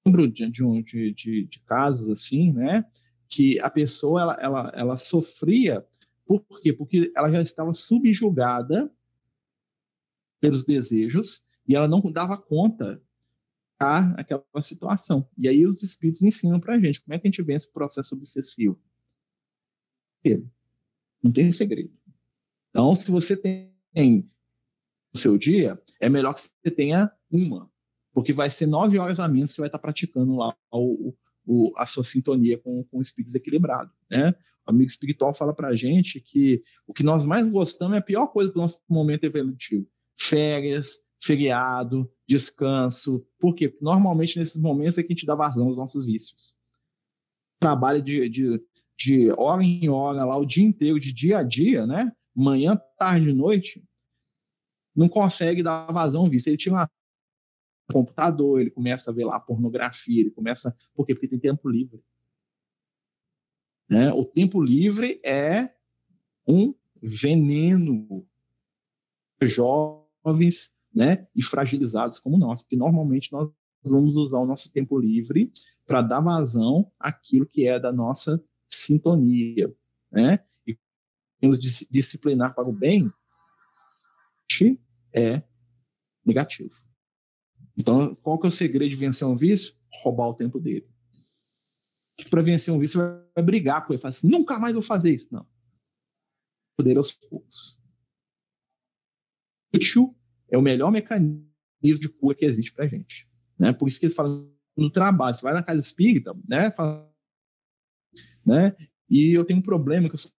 [0.05, 2.85] Lembro de, de, de, de, casos assim, né?
[3.27, 5.83] Que a pessoa ela, ela, ela sofria,
[6.23, 6.71] por quê?
[6.71, 8.91] Porque ela já estava subjugada
[10.39, 13.01] pelos desejos e ela não dava conta
[13.79, 15.27] aquela situação.
[15.35, 17.71] E aí os espíritos ensinam para a gente como é que a gente vence o
[17.71, 18.79] processo obsessivo.
[21.21, 21.91] Não tem segredo.
[22.69, 23.73] Então, se você tem
[25.13, 27.69] no seu dia, é melhor que você tenha uma,
[28.13, 31.13] porque vai ser nove horas a menos que você vai estar praticando lá o,
[31.45, 33.91] o, a sua sintonia com, com o espírito desequilibrado.
[34.09, 34.33] Né?
[34.67, 38.27] O amigo espiritual fala para gente que o que nós mais gostamos é a pior
[38.27, 39.87] coisa do nosso momento evolutivo.
[40.17, 43.25] Férias, feriado, descanso.
[43.39, 43.69] Por quê?
[43.69, 46.53] Porque normalmente nesses momentos é que a gente dá vazão aos nossos vícios.
[47.59, 48.61] Trabalho de, de,
[48.99, 52.11] de hora em hora lá o dia inteiro, de dia a dia, né?
[52.35, 53.81] Manhã, tarde, noite,
[54.93, 56.49] não consegue dar vazão vício.
[56.49, 56.91] Ele tira uma
[57.91, 60.75] computador, ele começa a ver lá pornografia, ele começa.
[60.93, 61.15] Por quê?
[61.15, 62.03] Porque tem tempo livre.
[63.89, 64.11] Né?
[64.13, 65.73] O tempo livre é
[66.45, 68.27] um veneno.
[69.41, 73.49] Jovens né, e fragilizados como nós, porque normalmente nós
[73.81, 75.49] vamos usar o nosso tempo livre
[75.87, 78.43] para dar vazão àquilo que é da nossa
[78.79, 79.73] sintonia,
[80.11, 80.43] né?
[80.65, 80.77] E
[81.47, 83.11] nos disciplinar para o bem
[85.13, 85.41] é
[86.25, 86.75] negativo.
[87.77, 89.73] Então, qual que é o segredo de vencer um vício?
[90.01, 90.87] Roubar o tempo dele.
[92.29, 95.11] Para vencer um vício, você vai brigar com ele, falar assim, nunca mais vou fazer
[95.11, 95.27] isso.
[95.31, 95.47] Não.
[96.77, 97.79] Poder aos poucos.
[99.73, 100.17] Útil
[100.49, 101.47] é o melhor mecanismo
[101.81, 103.29] de cura que existe para gente.
[103.57, 103.71] Né?
[103.71, 105.37] Por isso que eles falam no trabalho.
[105.37, 106.71] Você vai na casa espírita, né?
[106.71, 107.09] Fala,
[108.45, 108.75] né?
[109.09, 110.31] E eu tenho um problema que eu sou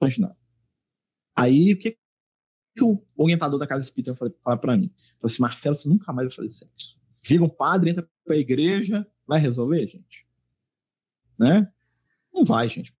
[0.00, 0.36] imaginar.
[1.34, 1.96] Aí, o que,
[2.76, 4.90] que o orientador da casa espírita fala para mim?
[5.20, 6.98] Fala assim, Marcelo, você nunca mais vai fazer sexo.
[7.22, 10.26] Vira um padre, entra para a igreja, vai resolver, gente?
[11.38, 11.70] Né?
[12.32, 12.94] Não vai, gente.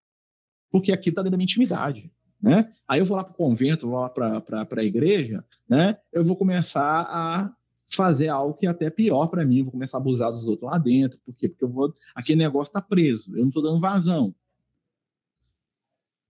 [0.70, 2.12] Porque aqui está dentro da minha intimidade.
[2.40, 2.72] Né?
[2.86, 5.98] Aí eu vou lá para o convento, vou lá para a igreja, né?
[6.12, 7.52] eu vou começar a
[7.90, 10.78] fazer algo que é até pior para mim, vou começar a abusar dos outros lá
[10.78, 11.48] dentro, por quê?
[11.48, 14.34] Porque eu vou, aquele negócio está preso, eu não estou dando vazão.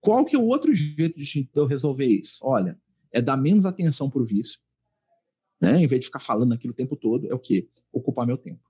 [0.00, 2.38] Qual que é o outro jeito de eu resolver isso?
[2.42, 2.78] Olha,
[3.10, 4.60] é dar menos atenção para o vício,
[5.60, 5.82] né?
[5.82, 7.68] Em vez de ficar falando aquilo o tempo todo, é o quê?
[7.92, 8.60] Ocupar meu tempo.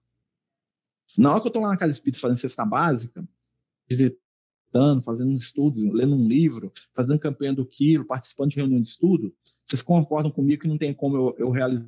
[1.17, 3.27] Na hora que eu estou lá na casa espírita fazendo cesta básica,
[3.87, 8.89] visitando, fazendo um estudo, lendo um livro, fazendo campanha do quilo, participando de reunião de
[8.89, 9.35] estudo,
[9.67, 11.87] vocês concordam comigo que não tem como eu, eu realizar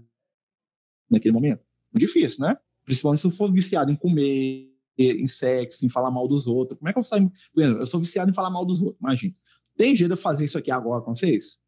[1.11, 1.63] naquele momento?
[1.93, 2.57] Difícil, né?
[2.85, 6.79] Principalmente se eu for viciado em comer, em sexo, em falar mal dos outros.
[6.79, 7.33] Como é que eu saio?
[7.57, 9.35] Eu sou viciado em falar mal dos outros, imagina.
[9.77, 11.59] Tem jeito de eu fazer isso aqui agora com vocês?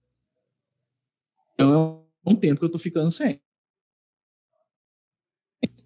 [1.54, 3.40] Então, é um tempo que eu estou ficando sem.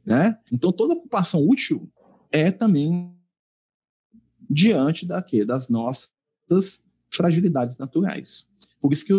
[0.04, 0.38] Né?
[0.52, 1.90] Então, toda ocupação útil
[2.30, 3.16] é também
[4.48, 5.44] diante da quê?
[5.44, 6.10] das nossas
[7.10, 8.46] fragilidades naturais.
[8.80, 9.12] Por isso que,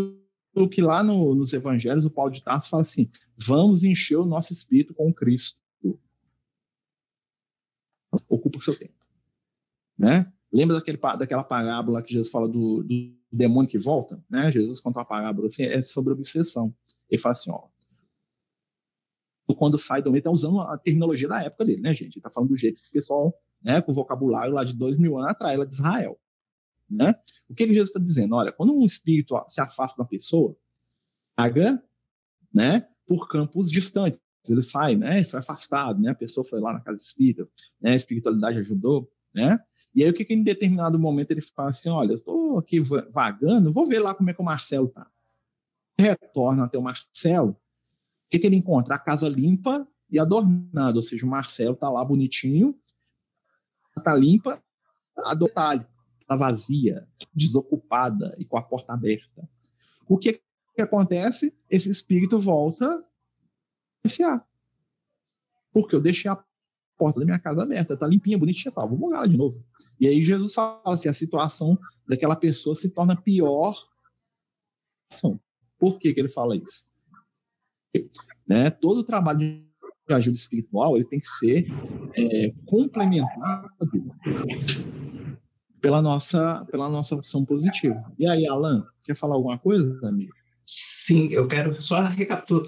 [0.66, 4.54] que lá no, nos evangelhos o Paulo de Tarso fala assim: vamos encher o nosso
[4.54, 5.60] espírito com Cristo.
[8.30, 8.94] Ocupa o seu tempo.
[9.98, 10.32] Né?
[10.52, 14.24] Lembra daquele, daquela parábola que Jesus fala do, do demônio que volta?
[14.30, 14.50] Né?
[14.50, 16.74] Jesus conta uma parábola assim, é sobre obsessão.
[17.10, 17.68] Ele fala assim, ó,
[19.56, 22.14] quando sai do meio, está usando a terminologia da época dele, né, gente?
[22.14, 24.98] Ele está falando do jeito que o pessoal, né, com o vocabulário lá de dois
[24.98, 26.20] mil anos atrás, lá de Israel.
[26.90, 27.16] Né?
[27.50, 28.36] O que, que Jesus está dizendo?
[28.36, 30.56] Olha, quando um espírito se afasta da pessoa,
[31.36, 31.82] paga
[32.54, 34.20] né, por campos distantes.
[34.48, 37.48] Ele sai, né, foi afastado, né, a pessoa foi lá na casa espírita,
[37.82, 39.60] né, a espiritualidade ajudou, né?
[39.94, 42.80] E aí o que, que em determinado momento ele fala assim, olha, eu estou aqui
[43.12, 45.08] vagando, vou ver lá como é que o Marcelo está.
[45.98, 47.58] Retorna até o Marcelo, o
[48.30, 48.96] que, que ele encontra?
[48.96, 52.78] A casa limpa e adornada, ou seja, o Marcelo está lá bonitinho,
[53.98, 54.62] está limpa,
[55.18, 55.86] a detalhe,
[56.28, 59.50] está vazia, desocupada e com a porta aberta.
[60.06, 60.42] O que,
[60.76, 61.56] que acontece?
[61.70, 63.04] Esse espírito volta a
[64.04, 64.46] iniciar.
[65.72, 66.44] Porque eu deixei a
[66.98, 69.64] porta da minha casa aberta, está limpinha, bonitinha, tá, vou morar de novo.
[70.00, 73.74] E aí Jesus fala assim, a situação daquela pessoa se torna pior.
[75.80, 76.84] Por que, que ele fala isso?
[78.46, 78.70] Né?
[78.70, 81.68] Todo o trabalho de ajuda espiritual ele tem que ser
[82.16, 83.70] é, complementado
[85.88, 88.04] pela nossa, pela nossa ação positiva.
[88.20, 90.34] E aí, Alan, quer falar alguma coisa, amigo?
[90.66, 92.04] Sim, eu quero só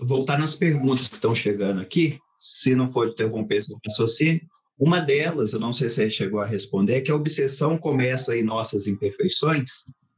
[0.04, 4.40] voltar nas perguntas que estão chegando aqui, se não for interromper esse raciocínio.
[4.80, 8.38] Uma delas, eu não sei se você chegou a responder, é que a obsessão começa
[8.38, 9.70] em nossas imperfeições.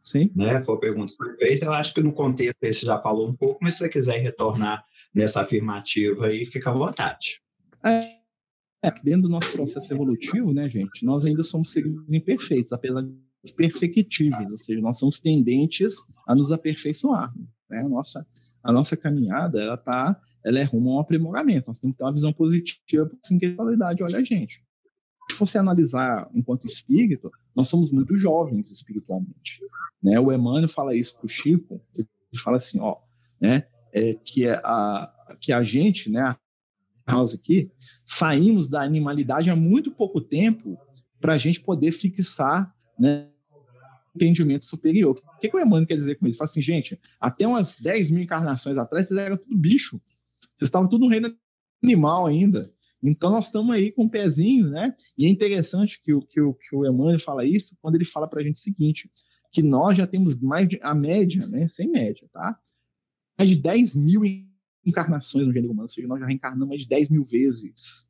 [0.04, 0.30] Sim.
[0.36, 0.62] Né?
[0.62, 1.66] Foi a pergunta que foi feita.
[1.66, 4.86] Eu acho que no contexto você já falou um pouco, mas se você quiser retornar
[5.12, 7.42] nessa afirmativa aí, fica à vontade.
[7.84, 8.21] É,
[8.84, 13.54] é, dentro do nosso processo evolutivo, né, gente, nós ainda somos seres imperfeitos, apesar de
[13.54, 15.96] perfectíveis, ou seja, nós somos tendentes
[16.28, 17.34] a nos aperfeiçoar.
[17.70, 17.82] Né?
[17.82, 18.26] A, nossa,
[18.64, 21.68] a nossa caminhada, ela está ela é rumo a um aprimoramento.
[21.68, 24.64] Nós temos que ter uma visão positiva para essa qualidade olha a gente.
[25.30, 29.60] Se você analisar enquanto espírito, nós somos muito jovens espiritualmente.
[30.02, 30.20] Né?
[30.20, 32.08] O Emmanuel fala isso para o Chico, ele
[32.44, 32.98] fala assim, ó,
[33.40, 36.36] né, é, que, é a, que a gente, né,
[37.08, 37.72] nós aqui,
[38.06, 40.78] saímos da animalidade há muito pouco tempo
[41.20, 43.28] para a gente poder fixar né,
[44.16, 45.22] entendimento superior.
[45.36, 46.34] O que, que o Emmanuel quer dizer com isso?
[46.34, 50.02] Ele fala assim, gente, até umas 10 mil encarnações atrás, vocês eram tudo bicho.
[50.58, 51.36] Vocês estavam tudo no reino
[51.84, 52.72] animal ainda.
[53.04, 54.96] Então nós estamos aí com um pezinho, né?
[55.18, 58.28] E é interessante que o, que o, que o Emmanuel fala isso quando ele fala
[58.28, 59.10] para a gente o seguinte,
[59.52, 61.68] que nós já temos mais de, a média, né?
[61.68, 62.58] Sem média, tá?
[63.38, 64.24] Mais de 10 mil
[64.86, 68.08] encarnações no gênero humano, ou seja, nós já reencarnamos mais de 10 mil vezes.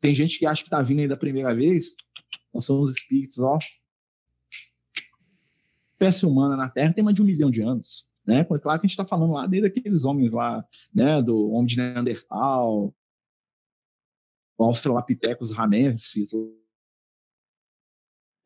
[0.00, 1.94] Tem gente que acha que está vindo aí da primeira vez,
[2.52, 3.58] nós somos espíritos, ó.
[5.92, 8.08] Espécie humana na Terra tem mais de um milhão de anos.
[8.26, 8.44] Né?
[8.44, 11.76] Claro que a gente está falando lá desde aqueles homens lá, né, do homem de
[11.76, 12.94] Neandertal,
[14.58, 16.30] Australopithecus ramensis,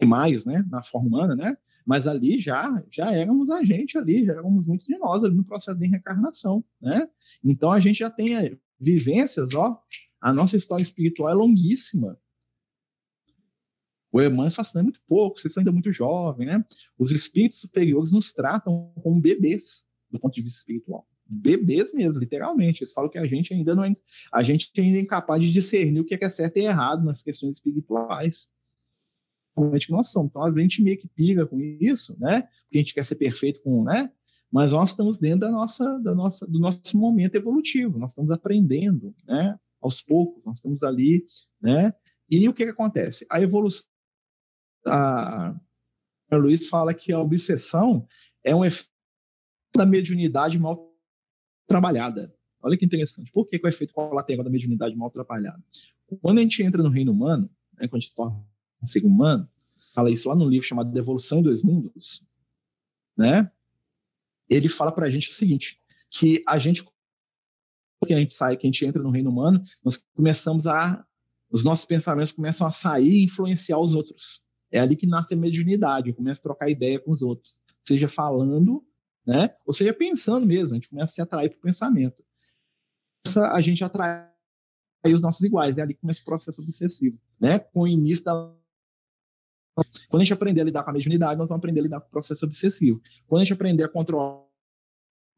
[0.01, 1.57] e mais, né, na forma humana, né?
[1.89, 5.43] Mas ali já já éramos a gente ali, já éramos muitos de nós ali no
[5.43, 7.09] processo de reencarnação, né?
[7.43, 9.81] Então a gente já tem eh, vivências, ó,
[10.21, 12.19] a nossa história espiritual é longuíssima,
[14.13, 16.63] o Emmanuel assim, é muito pouco, vocês são ainda muito jovens, né?
[16.99, 21.07] Os espíritos superiores nos tratam como bebês, do ponto de vista espiritual.
[21.27, 22.83] Bebês mesmo, literalmente.
[22.83, 23.97] Eles falam que a gente ainda não é,
[24.31, 27.57] a gente ainda é incapaz de discernir o que é certo e errado nas questões
[27.57, 28.49] espirituais.
[29.59, 30.31] Realmente nós somos.
[30.31, 32.43] Então, às vezes, a gente meio que pira com isso, né?
[32.43, 34.11] Porque a gente quer ser perfeito com, né?
[34.51, 37.99] Mas nós estamos dentro da nossa, da nossa, do nosso momento evolutivo.
[37.99, 39.59] Nós estamos aprendendo, né?
[39.81, 41.25] Aos poucos, nós estamos ali,
[41.61, 41.93] né?
[42.31, 43.27] E o que, que acontece?
[43.31, 43.85] A evolução
[44.87, 45.55] a,
[46.33, 48.07] Luiz fala que a obsessão
[48.45, 48.89] é um efeito
[49.75, 50.93] da mediunidade mal
[51.67, 52.35] trabalhada.
[52.61, 53.31] Olha que interessante.
[53.33, 55.63] Por que, que o efeito colateral da mediunidade mal trabalhada?
[56.21, 58.45] Quando a gente entra no reino humano, né, quando a gente torna
[58.87, 59.49] ser humano,
[59.95, 62.23] fala isso lá no livro chamado Devolução dos Mundos,
[63.17, 63.51] né?
[64.49, 66.85] ele fala para a gente o seguinte, que a gente
[68.07, 71.05] que a gente sai, que a gente entra no reino humano, nós começamos a
[71.51, 74.41] os nossos pensamentos começam a sair e influenciar os outros.
[74.71, 78.87] É ali que nasce a mediunidade, começa a trocar ideia com os outros, seja falando,
[79.27, 82.23] né, ou seja pensando mesmo, a gente começa a se atrair para o pensamento.
[83.53, 84.31] A gente atrai
[85.07, 88.55] os nossos iguais, é ali que começa o processo obsessivo, né, com o início da
[90.09, 92.09] quando a gente aprender a lidar com a mediunidade, nós vamos aprender a lidar com
[92.09, 93.01] o processo obsessivo.
[93.27, 94.49] Quando a gente aprender a controlar o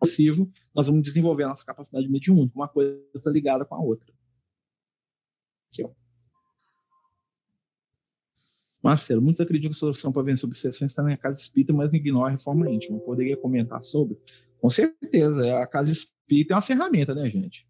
[0.01, 4.13] obsessivo, nós vamos desenvolver a nossa capacidade mediúnica, uma coisa ligada com a outra.
[5.73, 5.91] Aqui, ó.
[8.83, 12.29] Marcelo, muitos acreditam que a solução para vencer obsessões está na casa espírita, mas ignora
[12.29, 12.99] a reforma íntima.
[13.01, 14.19] Poderia comentar sobre?
[14.59, 17.67] Com certeza, a casa espírita é uma ferramenta, né, gente?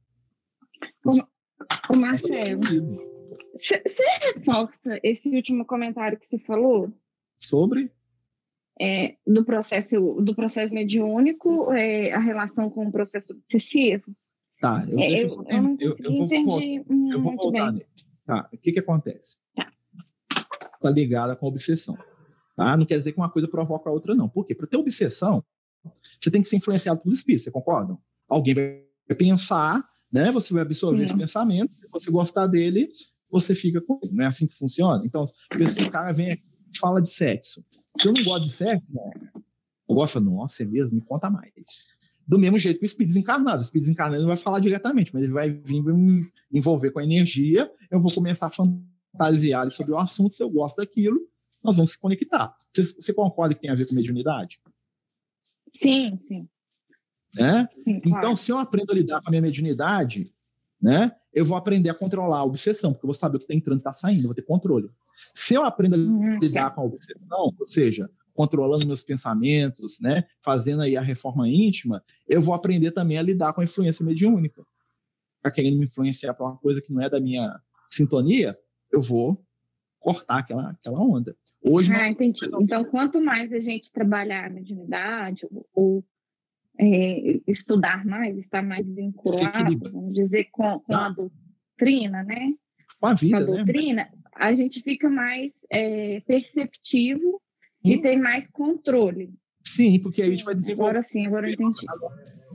[1.04, 3.19] Ô, Marcelo,
[3.55, 6.93] você reforça esse último comentário que você falou?
[7.38, 7.91] Sobre?
[8.80, 14.14] É, do processo do processo mediúnico, é, a relação com o processo obsessivo?
[14.61, 17.86] Tá, eu, é, eu, eu, não eu, eu entendi vou, eu vou voltar nele.
[18.24, 19.38] Tá, o que que acontece?
[19.55, 19.72] Tá.
[20.80, 21.97] Tá ligada com a obsessão.
[22.57, 22.76] Tá?
[22.76, 24.28] Não quer dizer que uma coisa provoca a outra, não.
[24.28, 24.55] Por quê?
[24.55, 25.45] Para ter obsessão,
[26.20, 27.97] você tem que ser influenciado pelos espíritos, você concorda?
[28.28, 29.82] Alguém vai pensar,
[30.12, 30.30] né?
[30.32, 31.05] Você vai absorver Sim.
[31.05, 32.91] esse pensamento, se você gostar dele,
[33.30, 34.14] você fica com ele.
[34.14, 35.04] Não é assim que funciona?
[35.04, 37.64] Então, se o cara vem aqui e fala de sexo.
[37.98, 39.10] Se eu não gosto de sexo, né?
[39.88, 40.96] eu gosto, nossa, é mesmo?
[40.96, 41.52] Me conta mais.
[42.26, 43.58] Do mesmo jeito que o espírito desencarnado.
[43.58, 47.04] O espírito desencarnado não vai falar diretamente, mas ele vai vir me envolver com a
[47.04, 47.70] energia.
[47.90, 50.34] Eu vou começar a fantasiar sobre o assunto.
[50.34, 51.20] Se eu gosto daquilo,
[51.62, 52.54] nós vamos se conectar.
[52.72, 54.60] Você, você concorda que tem a ver com mediunidade?
[55.74, 56.48] Sim, sim.
[57.34, 57.68] Né?
[57.70, 58.18] sim claro.
[58.18, 60.32] Então, se eu aprendo a lidar com a minha mediunidade,
[60.80, 63.54] né, eu vou aprender a controlar a obsessão, porque eu vou saber o que está
[63.54, 64.90] entrando e está saindo, eu vou ter controle.
[65.34, 70.24] Se eu aprendo a uhum, lidar com a obsessão, ou seja, controlando meus pensamentos, né,
[70.42, 74.62] fazendo aí a reforma íntima, eu vou aprender também a lidar com a influência mediúnica.
[75.42, 77.58] Tá querendo me influenciar para uma coisa que não é da minha
[77.88, 78.56] sintonia,
[78.90, 79.44] eu vou
[79.98, 81.36] cortar aquela, aquela onda.
[81.62, 82.40] Hoje, ah, entendi.
[82.60, 86.02] Então, quanto mais a gente trabalhar a mediunidade ou
[86.80, 91.10] é, estudar mais, estar mais vinculado, vamos dizer, com, com a ah.
[91.10, 92.54] doutrina, né?
[92.98, 93.56] Com a vida, com a né?
[93.56, 94.10] doutrina, né?
[94.34, 97.40] a gente fica mais é, perceptivo
[97.84, 99.30] e tem mais controle.
[99.66, 100.90] Sim, porque aí a gente vai desenvolver.
[100.90, 101.86] Agora sim, agora eu entendi.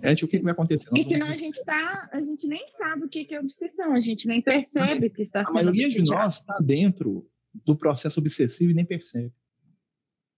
[0.02, 0.90] É, o que, vai acontecer?
[0.94, 4.28] e senão a gente tá, a gente nem sabe o que é obsessão, a gente
[4.28, 6.06] nem percebe que está sendo A maioria obsediado.
[6.06, 7.26] de nós está dentro
[7.64, 9.32] do processo obsessivo e nem percebe.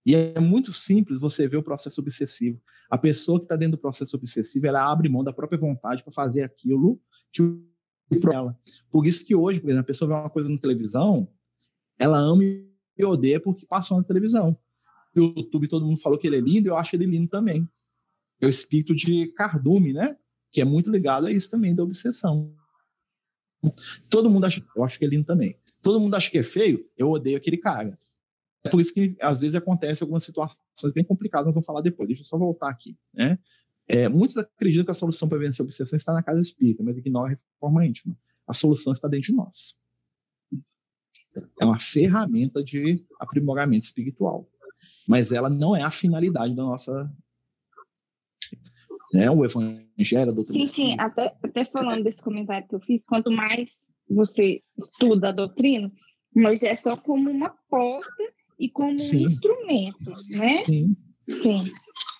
[0.07, 2.61] E é muito simples você ver o processo obsessivo.
[2.89, 6.13] A pessoa que está dentro do processo obsessivo, ela abre mão da própria vontade para
[6.13, 6.97] fazer aquilo
[7.33, 7.43] que
[8.31, 8.57] ela.
[8.89, 11.27] Por isso que hoje, por exemplo, a pessoa vê uma coisa na televisão,
[11.99, 14.57] ela ama e odeia porque passou na televisão.
[15.13, 17.67] YouTube todo mundo falou que ele é lindo, eu acho ele lindo também.
[18.39, 20.15] É o espírito de cardume, né?
[20.53, 22.55] Que é muito ligado a isso também, da obsessão.
[24.09, 25.59] Todo mundo acha, eu acho que é lindo também.
[25.81, 27.99] Todo mundo acha que é feio, eu odeio aquele cara.
[28.63, 32.07] É por isso que às vezes acontece algumas situações bem complicadas, nós vamos falar depois.
[32.07, 33.39] Deixa eu só voltar aqui, né?
[33.87, 36.97] É, muitos acreditam que a solução para vencer a obsessão está na casa espírita, mas
[36.97, 38.17] ignora a reforma íntima.
[38.45, 39.75] A solução está dentro de nós.
[41.59, 44.49] É uma ferramenta de aprimoramento espiritual
[45.07, 47.09] mas ela não é a finalidade da nossa.
[49.13, 50.65] Né, o evangelho, a doutrina.
[50.65, 53.79] Sim, sim, até, até falando desse comentário que eu fiz, quanto mais
[54.09, 55.89] você estuda a doutrina,
[56.35, 58.23] mas é só como uma porta
[58.59, 59.23] e como sim.
[59.23, 60.63] um instrumento, né?
[60.63, 60.95] Sim.
[61.29, 61.71] Sim.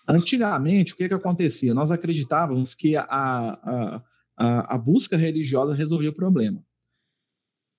[0.07, 1.73] Antigamente, o que, que acontecia?
[1.73, 4.03] Nós acreditávamos que a, a,
[4.37, 6.63] a, a busca religiosa resolvia o problema.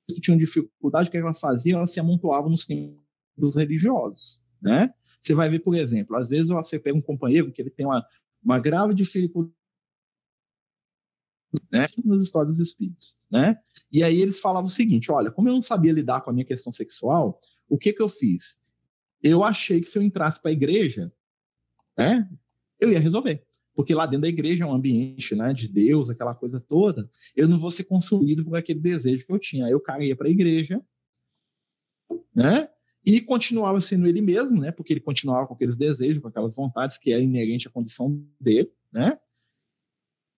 [0.06, 1.78] Que tinham dificuldade, o que elas faziam?
[1.78, 4.92] Elas se amontoavam nos templos religiosos né?
[5.20, 8.04] Você vai ver, por exemplo, às vezes você pega um companheiro que ele tem uma,
[8.42, 9.54] uma grave dificuldade
[11.72, 13.58] né, nas histórias dos espíritos, né?
[13.90, 16.44] E aí eles falavam o seguinte, olha, como eu não sabia lidar com a minha
[16.44, 18.58] questão sexual, o que que eu fiz?
[19.22, 21.12] Eu achei que se eu entrasse para a igreja,
[21.96, 22.28] né,
[22.78, 23.44] eu ia resolver.
[23.74, 27.46] Porque lá dentro da igreja é um ambiente, né, de Deus, aquela coisa toda, eu
[27.46, 29.66] não vou ser consumido por aquele desejo que eu tinha.
[29.66, 30.82] Aí eu caía para a igreja,
[32.34, 32.68] né?
[33.04, 34.70] e continuava sendo ele mesmo, né?
[34.70, 38.70] Porque ele continuava com aqueles desejos, com aquelas vontades que é inerente à condição dele,
[38.92, 39.18] né?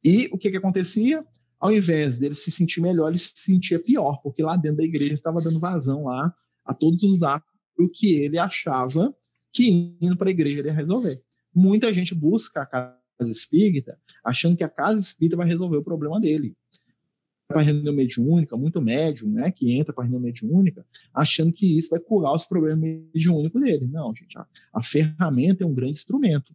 [0.04, 1.26] E o que que acontecia?
[1.58, 5.14] Ao invés dele se sentir melhor, ele se sentia pior, porque lá dentro da igreja
[5.14, 6.32] estava dando vazão lá
[6.70, 7.48] a todos os atos
[7.94, 9.14] que ele achava
[9.52, 11.20] que indo para a igreja ele ia resolver.
[11.52, 16.20] Muita gente busca a casa espírita achando que a casa espírita vai resolver o problema
[16.20, 16.56] dele
[17.48, 21.76] para a reunião mediúnica, muito médium, né, que entra para a reunião mediúnica, achando que
[21.76, 23.88] isso vai curar os problemas mediúnicos dele.
[23.88, 26.54] Não, gente, a, a ferramenta é um grande instrumento.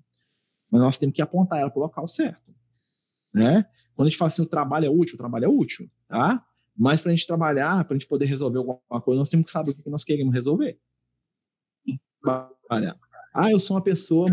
[0.72, 2.56] mas nós temos que apontar ela para o local certo.
[3.34, 3.66] Né?
[3.94, 6.46] Quando a gente fala assim, o trabalho é útil, o trabalho é útil, tá?
[6.78, 9.52] Mas para a gente trabalhar, para a gente poder resolver alguma coisa, nós temos que
[9.52, 10.78] saber o que nós queremos resolver.
[13.34, 14.30] Ah, eu sou uma pessoa,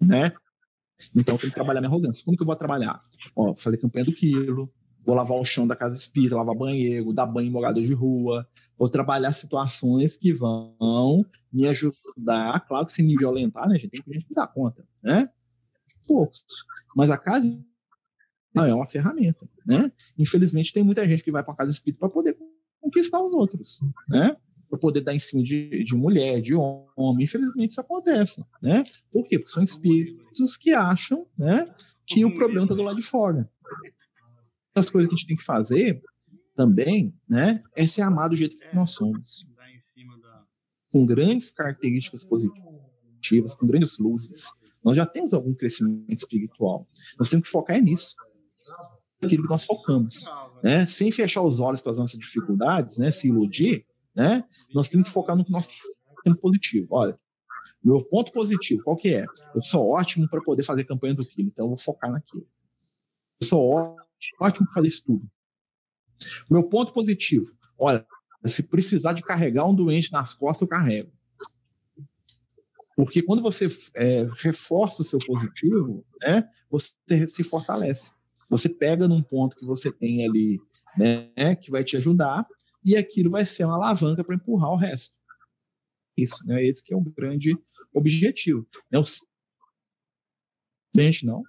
[0.00, 0.32] né?
[1.14, 2.24] Então eu tenho que trabalhar minha arrogância.
[2.24, 3.00] Como que eu vou trabalhar?
[3.36, 4.72] Ó, falei campanha do quilo,
[5.04, 8.48] vou lavar o chão da casa espírita, lavar banheiro, dar banho em morador de rua,
[8.78, 14.02] vou trabalhar situações que vão me ajudar, claro que se me violentar, né, gente, tem
[14.02, 15.28] que gente dar conta, né?
[16.06, 16.44] Poucos.
[16.96, 17.46] Mas a casa
[18.54, 19.90] não, é uma ferramenta, né?
[20.16, 22.36] Infelizmente tem muita gente que vai para casa espírita para poder
[22.80, 24.36] conquistar os outros, né?
[24.68, 27.24] Para poder dar em cima de, de mulher, de homem.
[27.24, 28.84] Infelizmente isso acontece, né?
[29.10, 29.38] Por quê?
[29.38, 31.66] Porque são espíritos que acham, né,
[32.06, 33.50] que o problema está do lado de fora
[34.74, 36.02] das coisas que a gente tem que fazer
[36.56, 39.46] também, né, é ser amado do jeito que nós somos.
[40.90, 44.44] Com grandes características positivas, com grandes luzes.
[44.82, 46.86] Nós já temos algum crescimento espiritual.
[47.18, 48.14] Nós temos que focar nisso.
[49.22, 50.24] Aquilo que nós focamos.
[50.62, 50.86] Né?
[50.86, 53.10] Sem fechar os olhos para as nossas dificuldades, né?
[53.10, 54.44] se iludir, né?
[54.74, 55.68] nós temos que focar no nós
[56.22, 56.88] temos positivo.
[56.90, 57.18] Olha,
[57.82, 59.26] meu ponto positivo, qual que é?
[59.54, 62.46] Eu sou ótimo para poder fazer campanha do quilo, então eu vou focar naquilo.
[63.40, 64.04] Eu sou ótimo
[64.40, 65.28] ótimo fazer isso tudo.
[66.50, 67.46] Meu ponto positivo,
[67.78, 68.06] olha,
[68.46, 71.12] se precisar de carregar um doente nas costas, eu carrego.
[72.96, 78.12] Porque quando você é, reforça o seu positivo, né, você se fortalece.
[78.56, 80.60] Você pega num ponto que você tem ali,
[80.96, 82.46] né, que vai te ajudar,
[82.84, 85.16] e aquilo vai ser uma alavanca para empurrar o resto.
[86.16, 86.64] Isso, né?
[86.64, 87.58] Esse que é o grande
[87.92, 88.64] objetivo.
[88.92, 89.02] Não,
[90.94, 91.42] gente, não,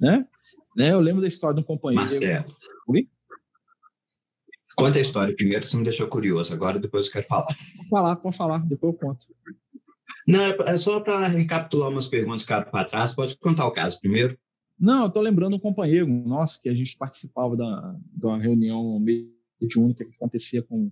[0.00, 0.26] né?
[0.74, 0.92] Né?
[0.92, 2.02] Eu lembro da história de um companheiro.
[2.02, 2.56] Marcelo.
[2.88, 3.06] Oi?
[4.74, 6.54] Conta a história primeiro, você me deixou curioso.
[6.54, 7.46] Agora, depois eu quero falar.
[7.46, 9.26] Pode falar, pode falar, depois eu conto.
[10.26, 13.14] Não, é, é só para recapitular umas perguntas que para trás.
[13.14, 14.38] Pode contar o caso primeiro?
[14.78, 20.04] Não, eu estou lembrando um companheiro nosso que a gente participava da, da reunião mediúnica
[20.04, 20.90] que acontecia com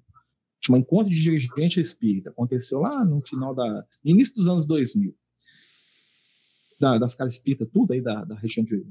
[0.64, 2.30] chama Encontro de Dirigente Espírita.
[2.30, 3.84] Aconteceu lá no final da.
[4.02, 5.14] início dos anos 2000.
[6.80, 8.84] Da, das casas espíritas, tudo aí da, da região de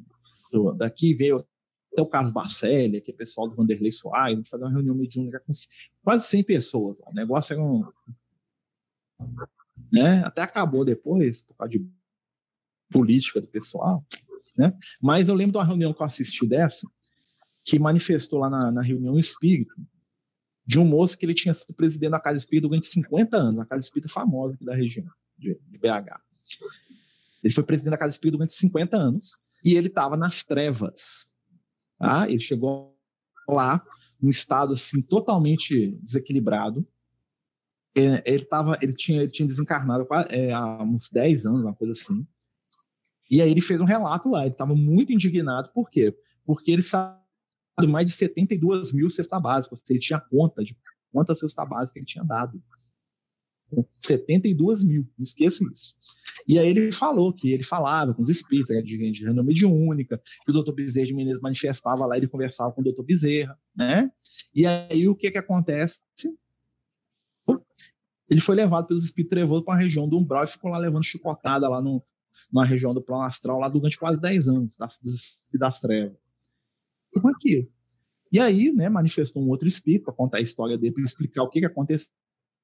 [0.77, 1.45] Daqui veio
[1.91, 4.95] até o Carlos Barcelli, que é pessoal do Vanderlei Soares, a gente fazer uma reunião
[4.95, 5.51] mediúnica com
[6.03, 6.97] quase 100 pessoas.
[6.99, 7.83] O negócio era um.
[9.91, 10.23] Né?
[10.23, 11.87] Até acabou depois, por causa de
[12.91, 14.05] política do pessoal.
[14.57, 14.73] Né?
[15.01, 16.87] Mas eu lembro de uma reunião que eu assisti dessa,
[17.65, 19.73] que manifestou lá na, na reunião espírito,
[20.65, 23.65] de um moço que ele tinha sido presidente da Casa Espírita durante 50 anos, a
[23.65, 25.05] Casa Espírita famosa aqui da região,
[25.37, 26.19] de, de BH.
[27.43, 31.27] Ele foi presidente da Casa Espírita durante 50 anos e ele estava nas trevas.
[31.97, 32.29] Tá?
[32.29, 32.97] Ele chegou
[33.47, 33.83] lá
[34.21, 36.87] num estado assim totalmente desequilibrado.
[37.95, 41.93] É, ele, tava, ele, tinha, ele tinha desencarnado é, há uns 10 anos, uma coisa
[41.93, 42.25] assim.
[43.29, 44.41] E aí ele fez um relato lá.
[44.41, 45.69] Ele estava muito indignado.
[45.73, 46.15] Por quê?
[46.45, 47.17] Porque ele sabe
[47.87, 49.79] mais de 72 mil cestas básicas.
[49.89, 50.77] Ele tinha conta de
[51.11, 52.61] quantas cestas básicas ele tinha dado.
[54.01, 55.95] 72 mil, não esqueça isso.
[56.47, 60.21] E aí ele falou que ele falava com os espíritos, de gente de renome mediúnica,
[60.43, 64.11] que o doutor Bezerra de Menezes manifestava lá, ele conversava com o doutor Bezerra, né?
[64.53, 65.99] E aí o que que acontece?
[68.29, 71.03] Ele foi levado pelos espíritos trevosos para a região do umbral e ficou lá levando
[71.03, 72.03] chicotada lá no,
[72.51, 74.99] numa região do plano astral lá durante quase 10 anos, das,
[75.53, 76.17] das trevas.
[77.15, 77.67] E com aquilo.
[78.31, 81.49] E aí, né, manifestou um outro espírito para contar a história dele, para explicar o
[81.49, 82.11] que, que aconteceu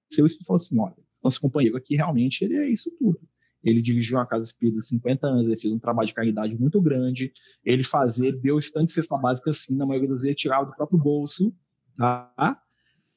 [0.09, 3.19] seu espírito falou assim: olha, nosso companheiro aqui realmente ele é isso tudo.
[3.63, 7.31] Ele dirigiu uma casa espírita 50 anos, ele fez um trabalho de caridade muito grande.
[7.63, 10.97] Ele fazia, deu estante de cesta básica assim, na maioria das vezes tirava do próprio
[10.97, 11.53] bolso,
[11.97, 12.61] tá?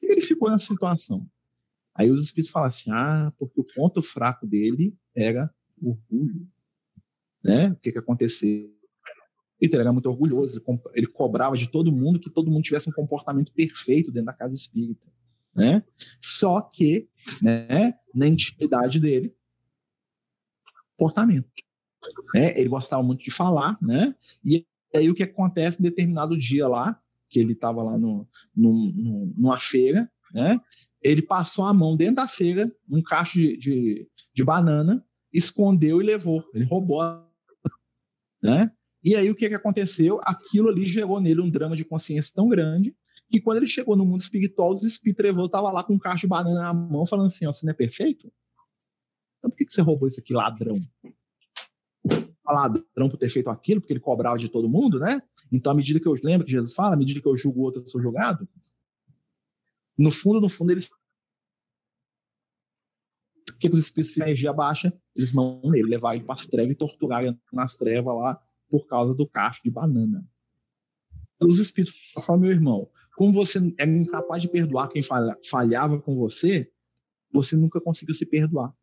[0.01, 1.25] E ele ficou nessa situação.
[1.95, 5.49] Aí os espíritos falam assim: ah, porque o ponto fraco dele era
[5.81, 6.47] orgulho.
[7.43, 7.69] Né?
[7.69, 8.71] O que, que aconteceu?
[9.59, 10.61] Ele era muito orgulhoso,
[10.93, 14.53] ele cobrava de todo mundo que todo mundo tivesse um comportamento perfeito dentro da casa
[14.53, 15.13] espírita
[15.55, 15.83] né?
[16.21, 17.07] Só que,
[17.41, 19.33] né, na intimidade dele,
[20.97, 21.47] comportamento.
[22.33, 22.57] Né?
[22.59, 24.15] Ele gostava muito de falar, né?
[24.43, 28.91] E aí o que acontece em determinado dia lá, que ele estava lá no, no,
[28.91, 30.59] no, numa feira, né?
[31.01, 36.05] Ele passou a mão dentro da feira, num cacho de, de, de banana, escondeu e
[36.05, 36.43] levou.
[36.53, 37.01] Ele roubou,
[38.43, 38.71] né?
[39.01, 40.19] E aí o que, que aconteceu?
[40.23, 42.95] Aquilo ali gerou nele um drama de consciência tão grande
[43.29, 46.21] que quando ele chegou no mundo espiritual, os espíritos Trevor tava lá com um cacho
[46.21, 48.31] de banana na mão, falando assim, ó, você não é perfeito?
[49.39, 50.75] Então por que, que você roubou isso aqui, ladrão?
[52.45, 55.21] Ladrão por ter feito aquilo, porque ele cobrava de todo mundo, né?
[55.51, 57.63] Então, à medida que eu lembro que Jesus fala, à medida que eu julgo o
[57.63, 58.47] outro, eu sou julgado.
[59.97, 60.81] No fundo, no fundo, ele
[63.69, 64.93] que, os espíritos de energia baixa?
[65.15, 68.87] Eles vão nele, levar ele para as trevas e torturar ele nas trevas lá por
[68.87, 70.25] causa do cacho de banana.
[71.39, 71.95] Os espíritos
[72.25, 75.03] falam, meu irmão, como você é incapaz de perdoar quem
[75.49, 76.71] falhava com você,
[77.31, 78.73] você nunca conseguiu se perdoar.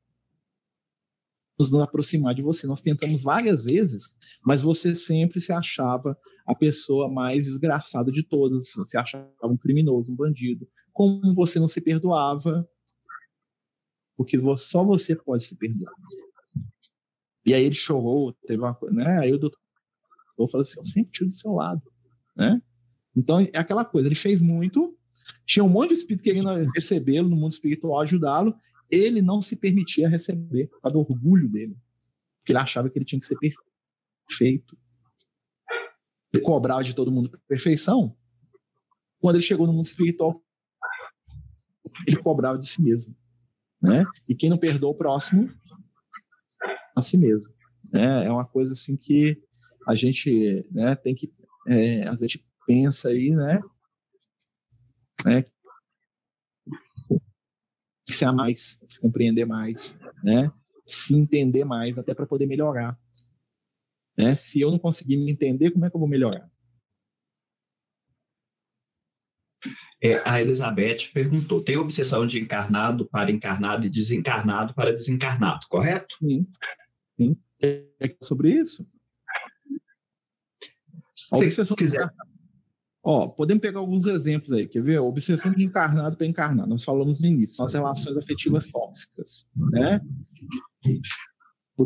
[1.58, 2.66] Nos aproximar de você.
[2.66, 6.16] Nós tentamos várias vezes, mas você sempre se achava
[6.46, 8.70] a pessoa mais desgraçada de todas.
[8.74, 10.66] Você achava um criminoso, um bandido.
[10.92, 12.66] Como você não se perdoava,
[14.20, 15.94] porque só você pode se perdoar.
[17.46, 19.18] E aí ele chorou, teve uma coisa, né?
[19.18, 19.58] Aí o doutor
[20.36, 21.80] falou assim: Eu sempre tiro do seu lado,
[22.36, 22.60] né?
[23.16, 24.94] Então é aquela coisa, ele fez muito,
[25.46, 28.54] tinha um monte de espírito querendo recebê-lo no mundo espiritual, ajudá-lo,
[28.90, 31.74] ele não se permitia receber, por causa do orgulho dele,
[32.40, 34.76] porque ele achava que ele tinha que ser perfeito.
[36.30, 38.14] Ele cobrava de todo mundo perfeição.
[39.18, 40.44] Quando ele chegou no mundo espiritual,
[42.06, 43.18] ele cobrava de si mesmo
[43.80, 44.04] né?
[44.28, 45.50] E quem não perdoa o próximo,
[46.94, 47.52] a si mesmo.
[47.92, 48.26] Né?
[48.26, 49.40] É uma coisa assim que
[49.86, 51.32] a gente né, tem que,
[51.66, 53.60] é, a gente pensa aí, né?
[55.24, 55.44] né
[58.08, 60.52] se amar mais, se compreender mais, né?
[60.84, 62.98] Se entender mais, até para poder melhorar.
[64.16, 64.34] Né?
[64.34, 66.50] Se eu não conseguir me entender, como é que eu vou melhorar?
[70.02, 76.16] É, a Elizabeth perguntou: tem obsessão de encarnado para encarnado e desencarnado para desencarnado, correto?
[76.18, 76.46] Sim.
[77.16, 77.36] Sim.
[77.60, 78.86] É sobre isso?
[81.30, 82.10] A obsessão quiser.
[83.02, 84.98] Ó, podemos pegar alguns exemplos aí, quer ver?
[84.98, 86.68] Obsessão de encarnado para encarnado.
[86.68, 90.00] Nós falamos no início, são as relações afetivas tóxicas, né?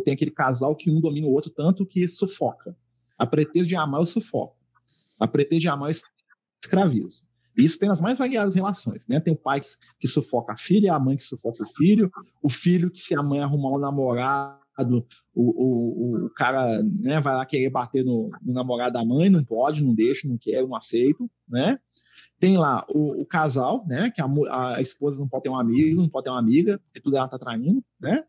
[0.05, 2.77] Tem aquele casal que um domina o outro tanto que sufoca.
[3.17, 4.57] A pretexto de amar, eu sufoco.
[5.21, 5.97] A pretexto de amar, eu
[6.65, 7.25] escravizo.
[7.57, 9.21] Isso tem nas mais variadas relações, né?
[9.21, 9.61] Tem o pai
[9.99, 12.11] que sufoca a filha, a mãe que sufoca o filho,
[12.43, 17.37] o filho que se a mãe arrumar um namorado, o, o, o cara né, vai
[17.37, 20.75] lá querer bater no, no, namorado da mãe, não pode, não deixa, não quer, não
[20.75, 21.79] aceito, né?
[22.41, 24.11] Tem lá o, o casal, né?
[24.11, 24.27] Que a,
[24.77, 27.29] a, esposa não pode ter um amigo, não pode ter uma amiga, e tudo ela
[27.29, 28.25] tá traindo, né?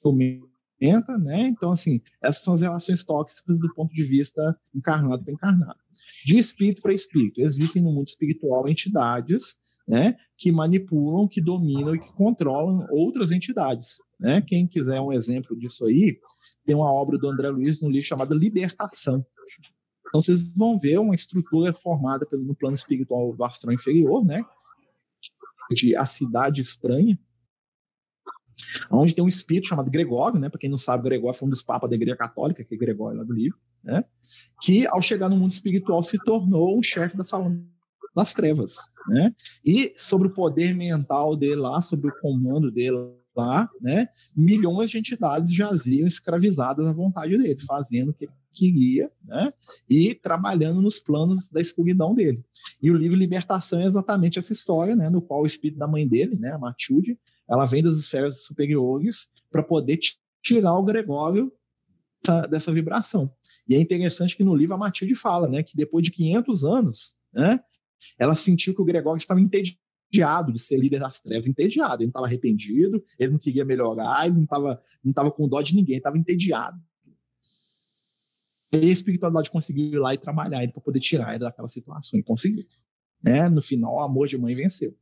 [0.00, 1.48] Comenta, né?
[1.48, 5.83] Então, assim, essas são as relações tóxicas do ponto de vista encarnado para encarnado
[6.24, 7.40] de espírito para espírito.
[7.40, 9.56] Existem no mundo espiritual entidades
[9.86, 13.96] né, que manipulam, que dominam e que controlam outras entidades.
[14.18, 14.40] Né?
[14.40, 16.18] Quem quiser um exemplo disso aí,
[16.64, 19.24] tem uma obra do André Luiz no livro chamada Libertação.
[20.08, 24.44] Então vocês vão ver uma estrutura formada no plano espiritual do astral inferior, né?
[25.72, 27.18] De a cidade estranha,
[28.90, 30.48] onde tem um espírito chamado Gregório, né?
[30.48, 33.18] Para quem não sabe, Gregório foi um dos papas da Igreja Católica, que é Gregório
[33.18, 34.04] lá do livro, né?
[34.62, 37.54] Que ao chegar no mundo espiritual se tornou o chefe da sala
[38.14, 38.76] das trevas,
[39.08, 39.34] né?
[39.64, 42.96] E sobre o poder mental dele lá, sobre o comando dele
[43.36, 44.08] lá, né?
[44.36, 49.52] Milhões de entidades jaziam escravizadas à vontade dele, fazendo o que ele queria, né?
[49.88, 52.44] E trabalhando nos planos da escuridão dele.
[52.80, 55.10] E o livro Libertação é exatamente essa história, né?
[55.10, 56.52] No qual o espírito da mãe dele, né?
[56.52, 57.18] A Matilde,
[57.48, 59.98] ela vem das esferas superiores para poder
[60.40, 61.52] tirar o Gregório
[62.22, 63.30] dessa, dessa vibração.
[63.68, 67.14] E é interessante que no livro a Matilde fala, né, que depois de 500 anos,
[67.32, 67.60] né,
[68.18, 72.10] ela sentiu que o Gregório estava entediado de ser líder das trevas, entediado, ele não
[72.10, 75.98] estava arrependido, ele não queria melhorar, ele não estava não tava com dó de ninguém,
[75.98, 76.80] estava entediado.
[78.72, 82.18] E a espiritualidade conseguiu ir lá e trabalhar ele para poder tirar ele daquela situação,
[82.18, 82.64] e conseguiu.
[83.22, 83.48] Né?
[83.48, 84.96] No final, o amor de mãe venceu.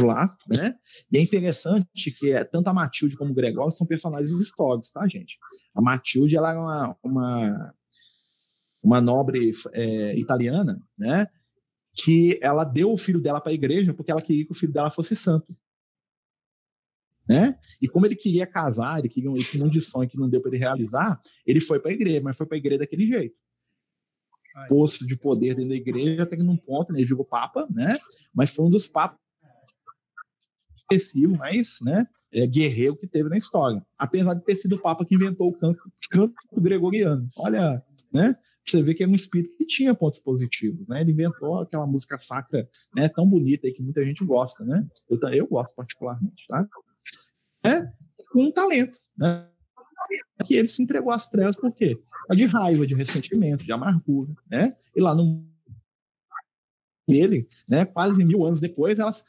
[0.00, 0.76] Lá, né?
[1.10, 5.06] E é interessante que é, tanto a Matilde como o Gregório são personagens históricos, tá,
[5.06, 5.38] gente?
[5.74, 7.74] A Matilde ela era uma, uma,
[8.82, 11.28] uma nobre é, italiana, né?
[11.92, 14.72] Que ela deu o filho dela para a igreja porque ela queria que o filho
[14.72, 15.54] dela fosse santo.
[17.28, 17.56] Né?
[17.80, 20.40] E como ele queria casar, ele queria ele tinha um de sonho que não deu
[20.40, 23.36] para ele realizar, ele foi para a igreja, mas foi para a igreja daquele jeito.
[24.68, 27.92] Posto de poder dentro da igreja, até que num ponto, né, ele virou papa, né?
[28.34, 29.16] Mas foi um dos papas
[31.38, 32.06] mas, né?
[32.32, 33.84] é, guerreiro que teve na história.
[33.98, 35.80] Apesar de ter sido o Papa que inventou o canto,
[36.10, 37.28] canto gregoriano.
[37.36, 37.82] Olha,
[38.12, 38.36] né?
[38.66, 41.00] Você vê que é um espírito que tinha pontos positivos, né?
[41.00, 43.08] Ele inventou aquela música sacra, né?
[43.08, 44.86] Tão bonita aí que muita gente gosta, né?
[45.08, 46.68] Eu, eu gosto particularmente, tá?
[47.64, 47.90] É
[48.30, 49.48] com um talento, né?
[50.44, 51.98] Que ele se entregou às trevas por quê?
[52.30, 54.76] De raiva, de ressentimento, de amargura, né?
[54.94, 55.48] E lá no
[57.08, 57.84] ele, né?
[57.86, 59.24] Quase mil anos depois, elas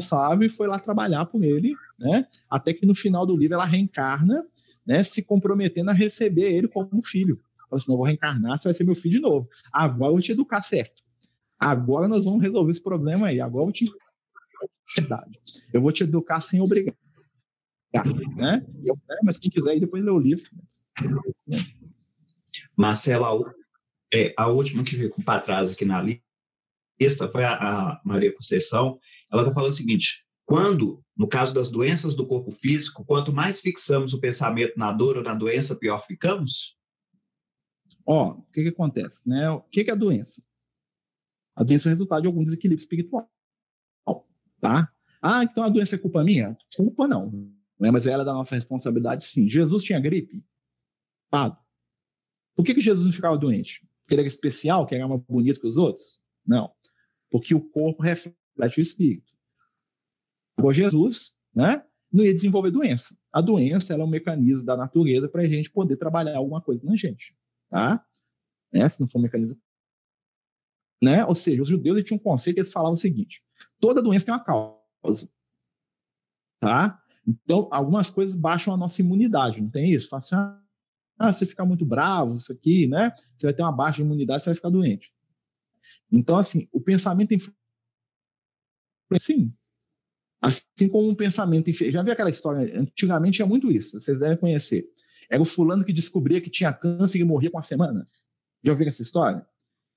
[0.00, 2.26] sabe, foi lá trabalhar por ele, né?
[2.50, 4.44] Até que no final do livro ela reencarna,
[4.86, 5.02] né?
[5.02, 7.40] Se comprometendo a receber ele como filho.
[7.68, 9.48] Fala assim: não, vou reencarnar, você vai ser meu filho de novo.
[9.72, 11.02] Agora eu vou te educar certo.
[11.58, 13.40] Agora nós vamos resolver esse problema aí.
[13.40, 13.86] Agora eu vou te.
[14.96, 15.40] Verdade.
[15.72, 16.94] Eu vou te educar sem obrigar.
[18.36, 18.66] né?
[18.84, 20.44] Eu, é, mas quem quiser, depois lê o livro.
[22.76, 23.28] Marcela,
[24.12, 26.23] é, a última que ficou para trás aqui na lista
[27.32, 28.98] foi a, a Maria Conceição.
[29.32, 33.60] Ela está falando o seguinte: quando, no caso das doenças do corpo físico, quanto mais
[33.60, 36.76] fixamos o pensamento na dor ou na doença, pior ficamos?
[38.06, 39.20] Ó, o que, que acontece?
[39.26, 39.50] Né?
[39.50, 40.42] O que, que é a doença?
[41.56, 43.30] A doença é resultado de algum desequilíbrio espiritual.
[44.60, 44.90] Tá?
[45.20, 46.56] Ah, então a doença é culpa minha?
[46.74, 47.30] Culpa não.
[47.78, 47.90] Né?
[47.90, 49.48] Mas ela é da nossa responsabilidade, sim.
[49.48, 50.44] Jesus tinha gripe?
[51.30, 51.58] Pado.
[52.56, 53.86] Por que, que Jesus não ficava doente?
[54.00, 56.20] Porque ele era especial, que era mais bonito que os outros?
[56.46, 56.70] Não.
[57.34, 59.32] Porque o corpo reflete o espírito.
[60.56, 63.18] Agora, Jesus né, não ia desenvolver doença.
[63.32, 66.94] A doença é um mecanismo da natureza para a gente poder trabalhar alguma coisa na
[66.94, 67.36] gente.
[67.68, 68.06] Tá?
[68.72, 68.88] Né?
[68.88, 69.60] Se não for um mecanismo.
[71.02, 71.26] Né?
[71.26, 73.42] Ou seja, os judeus tinham um conceito, eles falavam o seguinte:
[73.80, 75.28] toda doença tem uma causa.
[76.60, 77.02] Tá?
[77.26, 80.08] Então, algumas coisas baixam a nossa imunidade, não tem isso?
[80.08, 80.36] Fala assim,
[81.18, 83.12] ah, você fica muito bravo, isso aqui, né?
[83.36, 85.12] Você vai ter uma baixa imunidade, você vai ficar doente.
[86.10, 87.54] Então, assim, o pensamento influencia.
[89.18, 89.52] Sim.
[90.40, 91.72] Assim como um pensamento.
[91.90, 92.78] Já viu aquela história?
[92.78, 94.86] Antigamente tinha muito isso, vocês devem conhecer.
[95.30, 98.04] Era o fulano que descobria que tinha câncer e morria com uma semana.
[98.62, 99.46] Já ouviram essa história?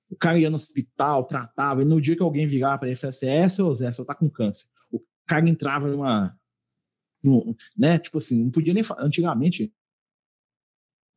[0.09, 2.99] O cara ia no hospital, tratava, e no dia que alguém virava para ele e
[2.99, 4.67] falava é, seu Zé, você tá com câncer.
[4.91, 6.37] O cara entrava numa.
[7.77, 7.99] né?
[7.99, 8.83] Tipo assim, não podia nem.
[8.99, 9.73] Antigamente,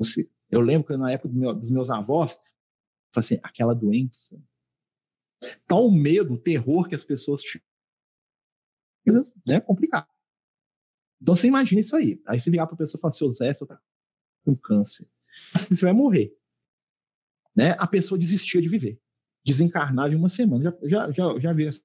[0.01, 2.37] assim, eu lembro que na época do meu, dos meus avós,
[3.15, 4.43] assim, aquela doença.
[5.67, 7.65] Tal o medo, terror que as pessoas tinham.
[9.47, 9.61] Né?
[9.61, 10.09] Complicado.
[11.21, 12.21] Então você imagina isso aí.
[12.27, 13.81] Aí você virar para a pessoa e falar: seu Zé, você tá
[14.45, 15.09] com câncer.
[15.69, 16.35] Você vai morrer
[17.55, 18.99] né, a pessoa desistia de viver.
[19.45, 20.65] Desencarnava em uma semana.
[20.65, 21.83] Já, já, já, já vi essa.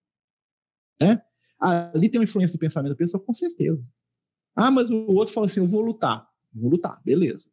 [1.01, 1.21] Né?
[1.59, 3.85] Ali tem uma influência do pensamento da pessoa, com certeza.
[4.55, 6.29] Ah, mas o outro fala assim: eu vou lutar.
[6.53, 7.49] Vou lutar, beleza.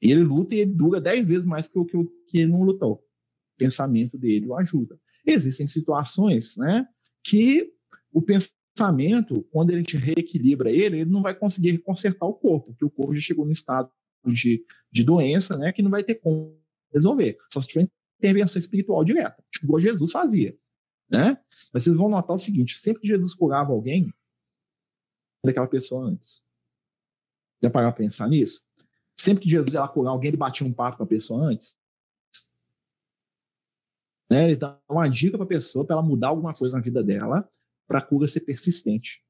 [0.00, 1.96] E ele luta e ele dura dez vezes mais que o que,
[2.26, 3.06] que ele não lutou.
[3.60, 4.98] Pensamento dele o ajuda.
[5.24, 6.88] Existem situações né,
[7.22, 7.70] que
[8.10, 12.84] o pensamento, quando a gente reequilibra ele, ele não vai conseguir consertar o corpo, porque
[12.84, 13.90] o corpo já chegou no estado
[14.26, 16.58] de, de doença, né, que não vai ter como
[16.92, 17.36] resolver.
[17.52, 17.88] Só se tiver
[18.18, 20.56] intervenção espiritual direta, tipo igual Jesus fazia.
[21.08, 21.38] Né?
[21.72, 24.10] Mas vocês vão notar o seguinte: sempre que Jesus curava alguém,
[25.44, 26.42] daquela pessoa antes.
[27.62, 28.62] Já parar para pensar nisso?
[29.16, 31.76] Sempre que Jesus ia curar alguém, ele batia um papo com a pessoa antes.
[34.30, 34.44] Né?
[34.44, 37.48] Ele dá uma dica para a pessoa para ela mudar alguma coisa na vida dela
[37.86, 39.22] para a cura ser persistente.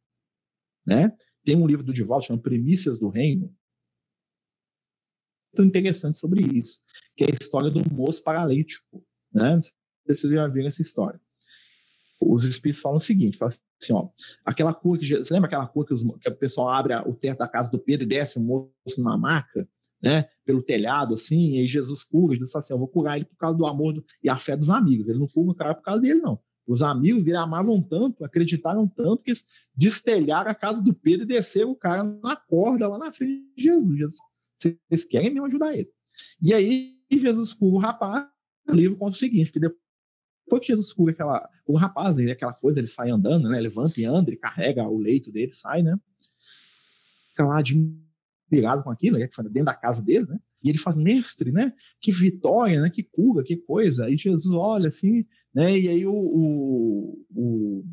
[0.85, 1.17] Né?
[1.45, 3.55] Tem um livro do Divaldo chamado Premissas do Reino,
[5.57, 6.81] muito interessante sobre isso,
[7.17, 9.05] que é a história do moço paralítico.
[9.33, 9.55] Né?
[9.55, 9.73] Não sei
[10.15, 11.21] se vocês já viram essa história.
[12.21, 14.11] Os espíritos falam o seguinte: falam assim, ó,
[14.45, 15.07] aquela cura que.
[15.17, 17.79] Você lembra aquela cura que, os, que o pessoal abre o teto da casa do
[17.79, 19.67] Pedro e desce o moço numa maca?
[20.03, 23.27] Né, pelo telhado, assim, e aí Jesus cura, Jesus fala assim, eu vou curar ele
[23.27, 25.83] por causa do amor e a fé dos amigos, ele não cura o cara por
[25.83, 26.41] causa dele, não.
[26.67, 29.33] Os amigos dele amavam tanto, acreditaram tanto, que
[29.77, 33.63] destelharam a casa do Pedro e desceram o cara na corda lá na frente de
[33.63, 33.99] Jesus.
[33.99, 34.19] Jesus
[34.61, 35.91] vocês querem mesmo ajudar ele.
[36.41, 38.27] E aí, Jesus cura o rapaz,
[38.69, 42.53] o livro conta o seguinte, que depois que Jesus cura aquela, o rapaz, ele, aquela
[42.53, 43.59] coisa, ele sai andando, né?
[43.59, 45.99] Levanta e anda, ele carrega o leito dele, sai, né?
[47.31, 47.63] Fica lá
[48.51, 49.29] admirado com aquilo, né?
[49.45, 50.39] dentro da casa dele, né?
[50.63, 51.73] E ele faz, mestre, né?
[52.01, 52.91] Que vitória, né?
[52.91, 54.05] Que cura, que coisa.
[54.05, 55.25] Aí Jesus olha assim,
[55.55, 55.79] né?
[55.79, 57.85] E aí o, o, o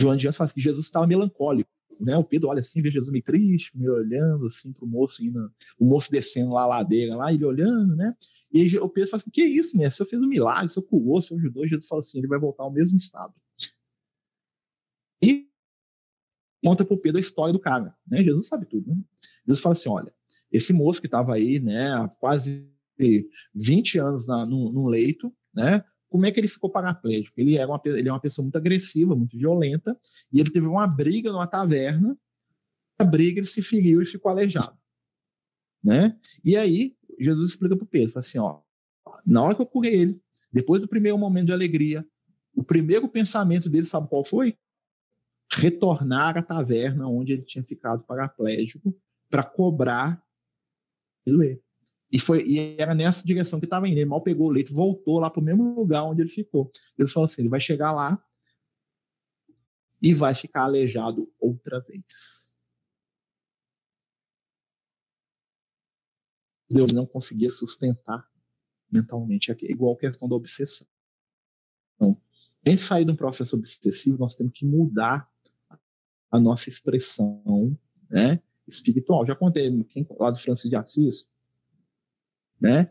[0.00, 1.70] João Dias fala que Jesus estava melancólico
[2.00, 2.16] né?
[2.16, 5.52] O Pedro olha assim, vê Jesus meio triste, meio olhando assim para o moço indo,
[5.78, 8.14] o moço descendo lá a ladeira, lá, ele olhando, né?
[8.52, 9.98] E aí o Pedro fala assim: que isso, mestre?
[9.98, 11.64] Senhor fez um milagre, senhor curou, senhor ajudou.
[11.64, 13.34] E Jesus fala assim: ele vai voltar ao mesmo estado.
[15.22, 15.48] E
[16.64, 18.24] conta para o Pedro a história do cara, né?
[18.24, 18.96] Jesus sabe tudo, né?
[19.46, 20.10] Jesus fala assim: olha,
[20.50, 22.72] esse moço que estava aí, né, há quase
[23.54, 25.84] 20 anos na, no, no leito, né?
[26.08, 27.34] Como é que ele ficou paraplégico?
[27.38, 29.98] Ele, era uma, ele é uma pessoa muito agressiva, muito violenta,
[30.32, 32.16] e ele teve uma briga numa taverna.
[32.96, 34.78] A briga ele se feriu e ficou aleijado.
[35.82, 36.16] Né?
[36.42, 38.60] E aí, Jesus explica para o Pedro: fala assim, ó,
[39.26, 42.06] na hora que eu curei ele, depois do primeiro momento de alegria,
[42.54, 44.56] o primeiro pensamento dele, sabe qual foi?
[45.56, 48.94] Retornar à taverna onde ele tinha ficado paraplégico
[49.30, 50.22] para cobrar
[51.26, 51.60] erro.
[52.10, 53.98] E, foi, e era nessa direção que estava indo.
[53.98, 56.70] Ele mal pegou o leito, voltou lá para o mesmo lugar onde ele ficou.
[56.98, 58.22] Eles falaram assim: ele vai chegar lá
[60.00, 62.54] e vai ficar aleijado outra vez.
[66.70, 68.28] Deus não conseguia sustentar
[68.90, 70.86] mentalmente, é igual a questão da obsessão.
[71.94, 72.20] Então,
[72.64, 75.28] em sair de um processo obsessivo, nós temos que mudar
[76.34, 77.78] a nossa expressão,
[78.10, 79.24] né, espiritual.
[79.24, 81.28] Já contei quem lá do Francisco de Assis,
[82.60, 82.90] né,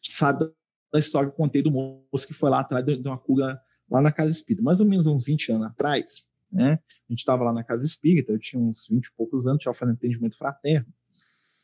[0.00, 0.48] sabe
[0.92, 4.00] da história que eu contei do moço que foi lá atrás de uma cura lá
[4.00, 6.74] na casa espírita, mais ou menos uns 20 anos atrás, né?
[7.08, 9.76] A gente estava lá na casa espírita, eu tinha uns 20 e poucos anos, estava
[9.76, 10.86] fazendo atendimento fraterno,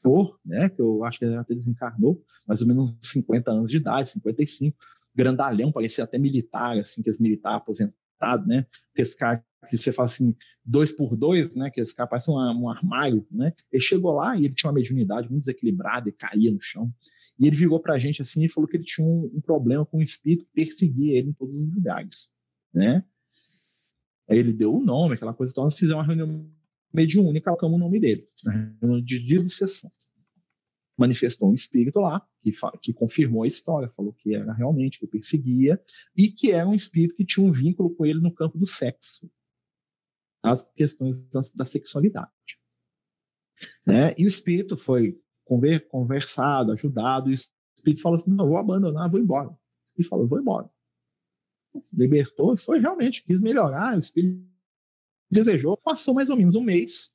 [0.02, 3.70] por, né, que eu acho que ele até desencarnou, mais ou menos uns 50 anos
[3.70, 4.76] de idade, 55,
[5.14, 8.66] grandalhão, parecia até militar, assim, que os militares aposentados, né?
[9.16, 10.34] Cara que você fala assim,
[10.64, 11.70] dois por dois, né?
[11.70, 13.52] Que esse cara parece um, um armário, né?
[13.70, 16.92] Ele chegou lá e ele tinha uma mediunidade muito desequilibrada e caía no chão.
[17.38, 19.98] E ele virou pra gente assim e falou que ele tinha um, um problema com
[19.98, 22.30] o espírito que perseguia ele em todos os lugares,
[22.72, 23.04] né?
[24.28, 26.48] Aí ele deu o nome, aquela coisa, então nós fizemos uma reunião
[26.92, 28.74] mediúnica, colocamos o nome dele, né?
[29.04, 29.90] de dia de sessão
[31.00, 32.52] manifestou um espírito lá que,
[32.82, 35.80] que confirmou a história, falou que era realmente que o perseguia
[36.14, 39.26] e que era um espírito que tinha um vínculo com ele no campo do sexo,
[40.42, 41.20] as questões
[41.54, 42.30] da sexualidade.
[43.86, 44.14] Né?
[44.16, 47.38] E o espírito foi conver, conversado, ajudado, e o
[47.76, 49.48] espírito falou assim: não, vou abandonar, vou embora.
[49.48, 50.70] O espírito falou: vou embora.
[51.92, 54.44] Libertou foi realmente, quis melhorar, o espírito
[55.30, 57.12] desejou, passou mais ou menos um mês.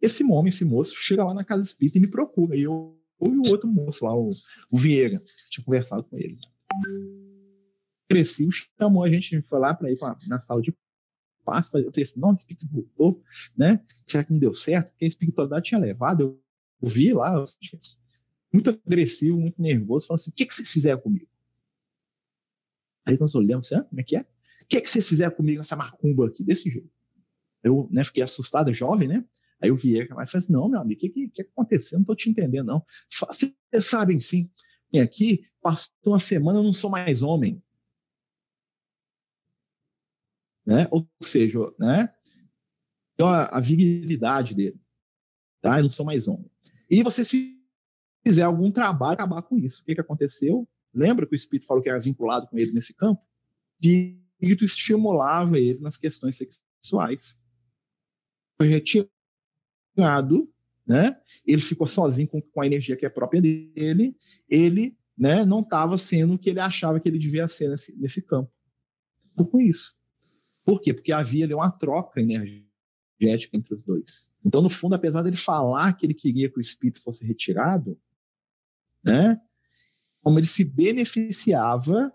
[0.00, 2.56] Esse homem, esse moço, chega lá na casa espírita e me procura.
[2.56, 4.32] E eu e o outro moço lá, o,
[4.72, 6.36] o Vieira, tinha conversado com ele.
[8.08, 10.74] Cresci, chamou a gente, foi lá para ir pra, na sala de
[11.44, 13.22] paz, eu disse, assim, não, o espírito voltou,
[13.56, 13.82] né?
[14.06, 14.90] Será que não deu certo?
[14.90, 16.38] Porque a espiritualidade tinha levado,
[16.80, 17.42] eu, vi lá,
[18.52, 21.28] muito agressivo, muito nervoso, falando assim, o que, que vocês fizeram comigo?
[23.04, 24.20] Aí nós olhamos, assim, ah, como é que é?
[24.20, 26.90] O que, que vocês fizeram comigo nessa macumba aqui, desse jeito?
[27.62, 29.24] Eu né, fiquei assustado, jovem, né?
[29.60, 31.98] Aí o Vieira vai falar assim, não, meu amigo, o que, que, que aconteceu?
[31.98, 32.84] Não estou te entendendo, não.
[33.28, 33.54] Vocês
[33.86, 34.50] sabem sim.
[34.92, 37.62] Vem aqui, passou uma semana, eu não sou mais homem.
[40.64, 40.86] Né?
[40.90, 42.12] Ou seja, né?
[43.14, 44.80] Então, a, a virilidade dele.
[45.60, 45.78] Tá?
[45.78, 46.50] Eu não sou mais homem.
[46.90, 47.30] E vocês
[48.22, 49.82] fizeram algum trabalho acabar com isso.
[49.82, 50.68] O que, que aconteceu?
[50.94, 53.22] Lembra que o Espírito falou que era vinculado com ele nesse campo?
[53.22, 57.40] O Espírito estimulava ele nas questões sexuais.
[58.56, 58.68] Foi
[60.86, 61.20] né?
[61.46, 64.16] Ele ficou sozinho com, com a energia que é própria dele.
[64.48, 68.20] Ele, né, não estava sendo o que ele achava que ele devia ser nesse, nesse
[68.20, 68.50] campo.
[69.34, 69.96] Por com isso.
[70.64, 70.94] Por quê?
[70.94, 74.32] Porque havia ali uma troca energética entre os dois.
[74.44, 77.98] Então, no fundo, apesar dele falar que ele queria que o espírito fosse retirado,
[79.02, 79.40] né?
[80.20, 82.12] Como ele se beneficiava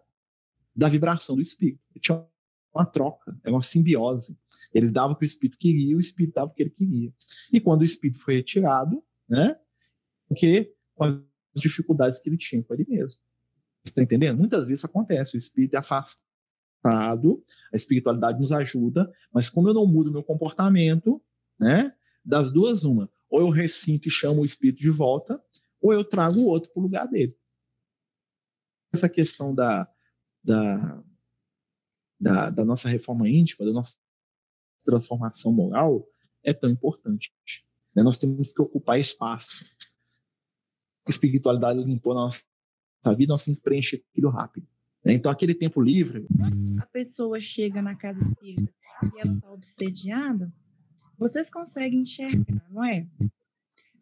[0.75, 1.81] da vibração do espírito.
[1.91, 2.25] Ele tinha
[2.73, 4.37] uma troca, é uma simbiose.
[4.73, 7.11] Ele dava o que o espírito queria, o espírito dava o que ele queria.
[7.51, 9.57] E quando o espírito foi retirado, né?
[10.27, 11.21] Porque com as
[11.55, 13.19] dificuldades que ele tinha com ele mesmo.
[13.83, 14.37] Está entendendo?
[14.37, 16.26] Muitas vezes acontece, o espírito é afastado,
[16.91, 21.21] a espiritualidade nos ajuda, mas como eu não mudo meu comportamento,
[21.59, 21.93] né?
[22.23, 23.09] Das duas, uma.
[23.29, 25.41] Ou eu ressinto e chamo o espírito de volta,
[25.81, 27.35] ou eu trago o outro para o lugar dele.
[28.91, 29.87] Essa questão da,
[30.43, 31.03] da,
[32.19, 33.95] da, da nossa reforma íntima, da nossa
[34.85, 36.07] transformação moral
[36.43, 37.33] é tão importante.
[37.93, 38.03] Né?
[38.03, 39.63] Nós temos que ocupar espaço.
[41.05, 42.43] A espiritualidade limpou a nossa
[43.15, 44.67] vida, nós temos que preencher aquilo rápido.
[45.07, 45.13] Né?
[45.13, 46.27] Então, aquele tempo livre.
[46.37, 48.73] Quando a pessoa chega na casa espírita
[49.15, 50.51] e ela está obsediada,
[51.17, 53.07] vocês conseguem enxergar, não é?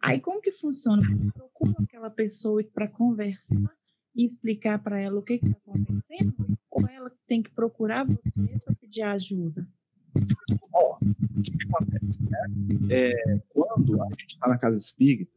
[0.01, 1.03] Aí, como que funciona?
[1.33, 3.71] Procura aquela pessoa para conversar
[4.15, 6.57] e explicar para ela o que está acontecendo?
[6.71, 9.67] Ou ela tem que procurar você para pedir ajuda?
[10.15, 12.23] O que, que acontece?
[12.23, 12.87] Né?
[12.89, 15.31] É, quando a gente está na casa espírita,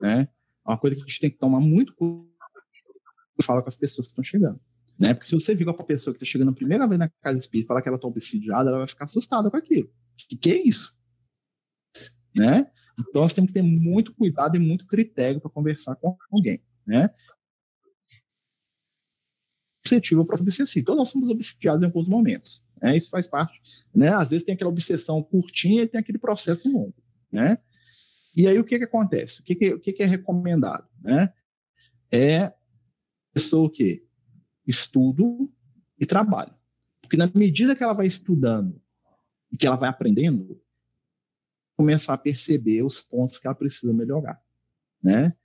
[0.00, 0.28] né,
[0.66, 2.34] é uma coisa que a gente tem que tomar muito cuidado
[3.42, 4.60] fala com as pessoas que estão chegando.
[4.98, 5.12] Né?
[5.12, 7.38] Porque se você vira para a pessoa que está chegando a primeira vez na casa
[7.38, 9.88] espírita e falar que ela está obsidiada, ela vai ficar assustada com aquilo.
[9.88, 10.94] O que, é isso?
[12.34, 12.70] Né?
[12.98, 16.62] Então nós temos que ter muito cuidado e muito critério para conversar com alguém.
[16.86, 17.10] Né?
[19.84, 20.86] Objetivo para obsessivo.
[20.86, 22.64] Todos nós somos obsidiados em alguns momentos.
[22.80, 22.96] Né?
[22.96, 23.60] Isso faz parte.
[23.94, 24.08] Né?
[24.08, 26.94] Às vezes tem aquela obsessão curtinha e tem aquele processo longo.
[27.32, 27.58] Né?
[28.36, 29.40] E aí o que, que acontece?
[29.40, 30.88] O que, que, o que, que é recomendado?
[31.02, 31.32] Né?
[32.12, 32.52] É
[33.32, 34.04] pessoa o quê?
[34.66, 35.52] Estudo
[35.98, 36.54] e trabalho.
[37.00, 38.80] Porque na medida que ela vai estudando
[39.52, 40.60] e que ela vai aprendendo,
[41.76, 44.40] começar a perceber os pontos que ela precisa melhorar.
[45.02, 45.36] Né?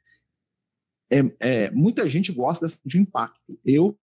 [1.09, 3.59] É, é, muita gente gosta de impacto.
[3.65, 3.99] Eu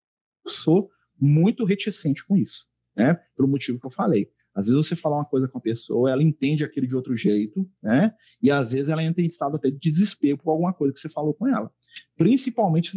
[0.46, 3.20] sou muito reticente com isso né?
[3.36, 4.30] Pelo motivo que eu falei.
[4.54, 7.68] Às vezes você fala uma coisa com a pessoa, ela entende aquele de outro jeito,
[7.82, 8.14] né?
[8.40, 11.10] E às vezes ela entra em estado até de desespero por alguma coisa que você
[11.10, 11.70] falou com ela.
[12.16, 12.96] Principalmente se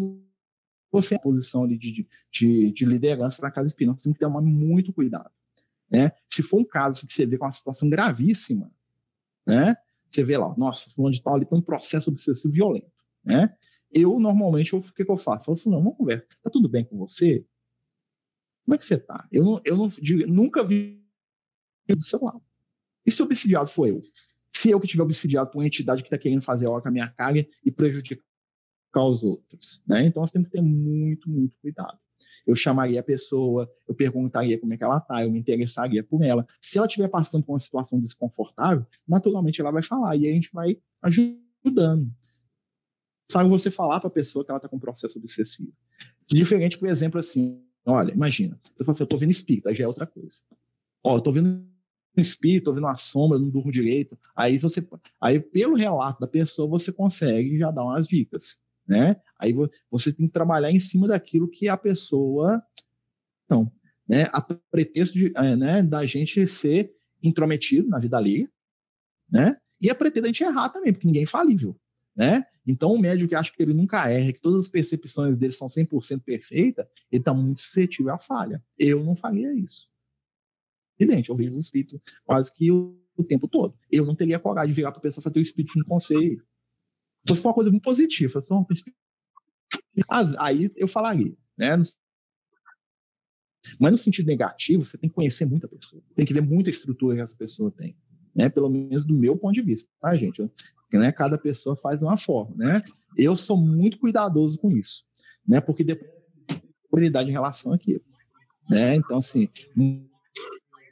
[0.92, 3.98] você em posição de, de, de, de liderança na casa espírita.
[3.98, 5.30] Você tem que tomar muito cuidado.
[5.90, 6.12] Né?
[6.30, 8.72] Se for um caso que você vê com uma situação gravíssima,
[9.46, 9.76] né?
[10.10, 12.92] Você vê lá, nossa, fulano de tal ali tem um processo obsessivo violento,
[13.24, 13.56] né?
[13.92, 15.50] Eu, normalmente, o que, que eu faço?
[15.50, 16.28] Eu falo, não, vamos conversar.
[16.44, 17.44] Tá tudo bem com você?
[18.64, 19.28] Como é que você tá?
[19.32, 19.92] Eu, não, eu não,
[20.28, 21.04] nunca vi
[21.88, 22.40] do celular.
[23.04, 24.00] E se obsidiado for eu?
[24.52, 26.92] Se eu que tiver obsidiado por uma entidade que está querendo fazer hora com a
[26.92, 28.24] minha carga e prejudicar
[28.96, 30.06] os outros, né?
[30.06, 31.98] Então, nós temos que ter muito, muito cuidado.
[32.46, 36.24] Eu chamaria a pessoa, eu perguntaria como é que ela está, eu me interessaria por
[36.24, 36.48] ela.
[36.62, 40.50] Se ela estiver passando por uma situação desconfortável, naturalmente ela vai falar e a gente
[40.52, 42.12] vai ajudando.
[43.32, 45.72] Sabe você falar para a pessoa que ela está com um processo obsessivo.
[46.26, 49.84] Diferente, por exemplo, assim, olha, imagina, você fala assim, eu estou vendo espírito, aí já
[49.84, 50.40] é outra coisa.
[51.04, 51.64] Ó, eu estou vendo
[52.18, 54.18] um espírito, estou vendo uma sombra, não durmo direito.
[54.36, 54.86] Aí você,
[55.22, 58.60] aí pelo relato da pessoa, você consegue já dar umas dicas
[58.90, 59.22] né?
[59.38, 59.54] Aí
[59.92, 62.62] você tem que trabalhar em cima daquilo que a pessoa,
[63.46, 63.72] então,
[64.08, 64.28] né?
[64.34, 68.50] A pretexto de, é, né, da gente ser intrometido na vida alheia,
[69.30, 69.56] né?
[69.80, 71.80] E a pretexto da gente errar também, porque ninguém é infalível,
[72.16, 72.44] né?
[72.66, 75.68] Então, o médico que acha que ele nunca erra, que todas as percepções dele são
[75.68, 78.64] 100% perfeitas, ele está muito suscetível à falha.
[78.78, 79.88] Eu não faria isso.
[81.00, 83.76] Evidente, eu vejo os espíritos quase que o, o tempo todo.
[83.90, 86.44] Eu não teria coragem de virar para a pessoa fazer o espírito no conselho.
[87.26, 88.44] Se fosse uma coisa muito positiva,
[90.38, 91.78] aí eu falaria, né?
[93.78, 97.16] Mas no sentido negativo, você tem que conhecer muita pessoa, tem que ver muita estrutura
[97.16, 97.96] que essa pessoa tem,
[98.34, 98.50] né?
[98.50, 100.40] Pelo menos do meu ponto de vista, tá, gente?
[100.40, 100.50] Eu,
[100.94, 101.12] né?
[101.12, 102.82] Cada pessoa faz de uma forma, né?
[103.18, 105.04] Eu sou muito cuidadoso com isso,
[105.46, 105.60] né?
[105.62, 106.20] Porque depois
[106.90, 108.04] prioridade em relação àquilo,
[108.70, 108.96] né?
[108.96, 109.48] Então, assim,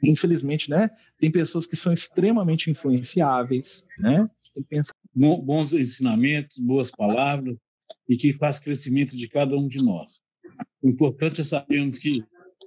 [0.02, 0.90] infelizmente, né?
[1.18, 4.30] Tem pessoas que são extremamente influenciáveis, né?
[4.68, 7.56] Pensar bons ensinamentos, boas palavras
[8.08, 10.20] e que faz crescimento de cada um de nós.
[10.82, 12.24] O importante é sabermos que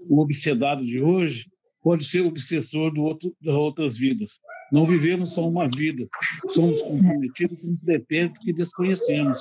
[0.07, 1.49] o obsedado de hoje
[1.81, 4.39] pode ser obsessor do outro, das outras vidas.
[4.71, 6.07] Não vivemos só uma vida,
[6.53, 9.39] somos comprometidos com um pretérito que desconhecemos.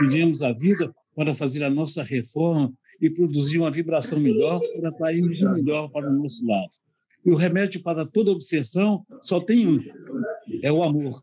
[0.00, 5.42] Vivemos a vida para fazer a nossa reforma e produzir uma vibração melhor para atrairmos
[5.42, 6.70] o melhor para o nosso lado.
[7.24, 9.80] E o remédio para toda obsessão só tem um:
[10.62, 11.22] é o amor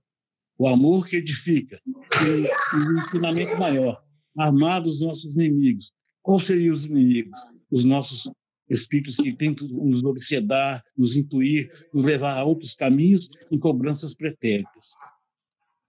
[0.59, 4.03] o amor que edifica, e um ensinamento maior,
[4.37, 5.93] amar os nossos inimigos.
[6.21, 7.39] Quais seriam os inimigos?
[7.71, 8.29] Os nossos
[8.69, 14.89] espíritos que tentam nos obsedar, nos intuir, nos levar a outros caminhos em cobranças pretéritas.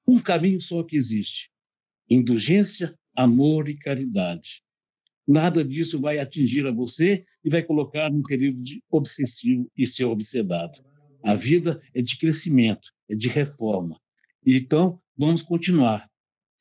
[0.07, 1.51] Um caminho só que existe:
[2.09, 4.63] indulgência, amor e caridade.
[5.27, 10.05] Nada disso vai atingir a você e vai colocar num período de obsessivo e ser
[10.05, 10.81] obsedado.
[11.25, 14.01] A vida é de crescimento, é de reforma.
[14.45, 16.09] Então, vamos continuar.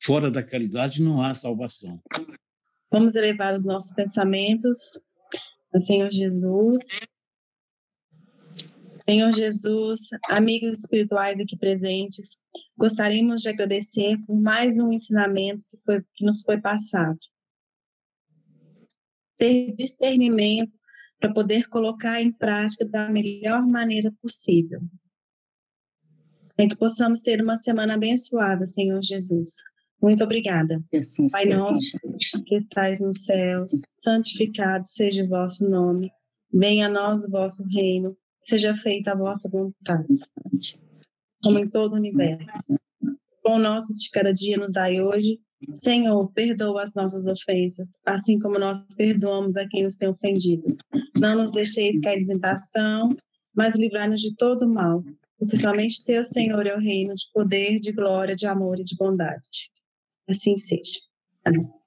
[0.02, 2.00] Fora da caridade não há salvação.
[2.90, 5.00] Vamos elevar os nossos pensamentos
[5.72, 6.80] ao Senhor Jesus.
[9.08, 12.38] Senhor Jesus, amigos espirituais aqui presentes,
[12.76, 17.18] gostaríamos de agradecer por mais um ensinamento que, foi, que nos foi passado.
[19.36, 20.72] Ter discernimento
[21.18, 24.80] para poder colocar em prática da melhor maneira possível.
[26.60, 29.54] É que possamos ter uma semana abençoada, Senhor Jesus.
[30.02, 30.82] Muito obrigada.
[30.94, 31.98] Assim, Pai nosso,
[32.46, 36.10] que estais nos céus, santificado seja o vosso nome.
[36.52, 38.14] Venha a nós o vosso reino.
[38.38, 40.06] Seja feita a vossa vontade,
[41.42, 42.78] como em todo o universo.
[43.42, 45.38] Com o nosso de cada dia nos dai hoje.
[45.72, 50.74] Senhor, perdoa as nossas ofensas, assim como nós perdoamos a quem nos tem ofendido.
[51.18, 53.14] Não nos deixeis cair em tentação,
[53.54, 55.04] mas livrai-nos de todo mal
[55.40, 58.94] porque somente teu, Senhor, é o reino de poder, de glória, de amor e de
[58.94, 59.70] bondade.
[60.28, 61.00] Assim seja.
[61.42, 61.79] Amém.